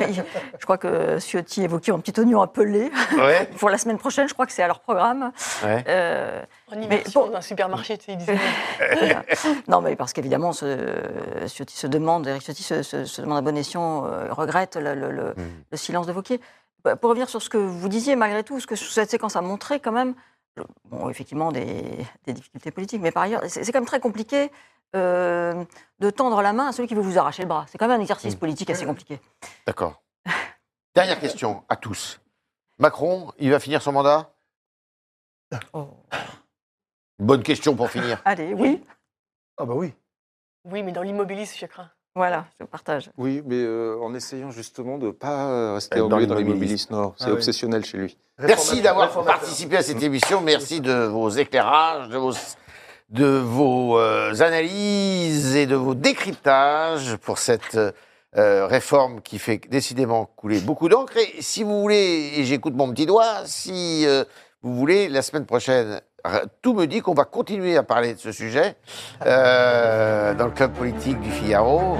[0.59, 3.45] je crois que Ciotti évoquait en petit oignon appelé Ouais.
[3.59, 4.27] pour la semaine prochaine.
[4.27, 5.31] Je crois que c'est à leur programme.
[5.63, 5.83] ouais.
[5.87, 7.29] Euh, En bon.
[7.29, 8.37] dans un supermarché, tu sais, ils disaient.
[8.99, 9.23] Voilà.
[9.69, 13.55] non, mais parce qu'évidemment, Ciotti se demande, Eric Ciotti se, se- se demande à bon
[13.57, 15.33] escient, euh, regrette le, le- le-
[15.71, 16.41] le silence de Vauquier.
[16.83, 19.41] Bah, Pour revenir sur ce que vous disiez, malgré tout, ce que cette séquence a
[19.41, 20.13] montré quand même, euh,
[20.85, 24.51] bon, effectivement, des, des difficultés politiques, mais par ailleurs, c'est quand même très compliqué
[24.95, 25.63] euh,
[25.99, 27.65] de tendre la main à celui qui veut vous arracher le bras.
[27.67, 29.19] C'est quand même un exercice politique assez compliqué.
[29.65, 30.01] D'accord.
[30.95, 32.19] Dernière question à tous.
[32.77, 34.31] Macron, il va finir son mandat?
[35.73, 35.89] Oh.
[37.19, 38.21] Bonne question pour finir.
[38.25, 38.83] Allez, oui,
[39.57, 39.93] Ah bah oui.
[40.65, 41.91] Oui, mais dans l'immobilisme, je crains.
[42.15, 43.09] Voilà, je partage.
[43.17, 46.93] Oui, mais euh, en essayant justement de ne pas rester Dans englué dans l'immobilisme.
[46.93, 47.33] Non, c'est Ah oui.
[47.33, 48.17] obsessionnel chez lui.
[48.39, 50.41] Merci d'avoir participé à cette émission.
[50.41, 52.33] Merci de vos éclairages, de vos,
[53.09, 57.77] de vos euh, analyses et de vos décryptages pour cette
[58.35, 61.17] euh, réforme qui fait décidément couler beaucoup d'encre.
[61.17, 64.23] Et si vous voulez, et j'écoute mon petit doigt, si euh,
[64.63, 66.01] vous voulez, la semaine prochaine,
[66.61, 68.75] tout me dit qu'on va continuer à parler de ce sujet
[69.25, 71.97] euh, dans le club politique du Figaro.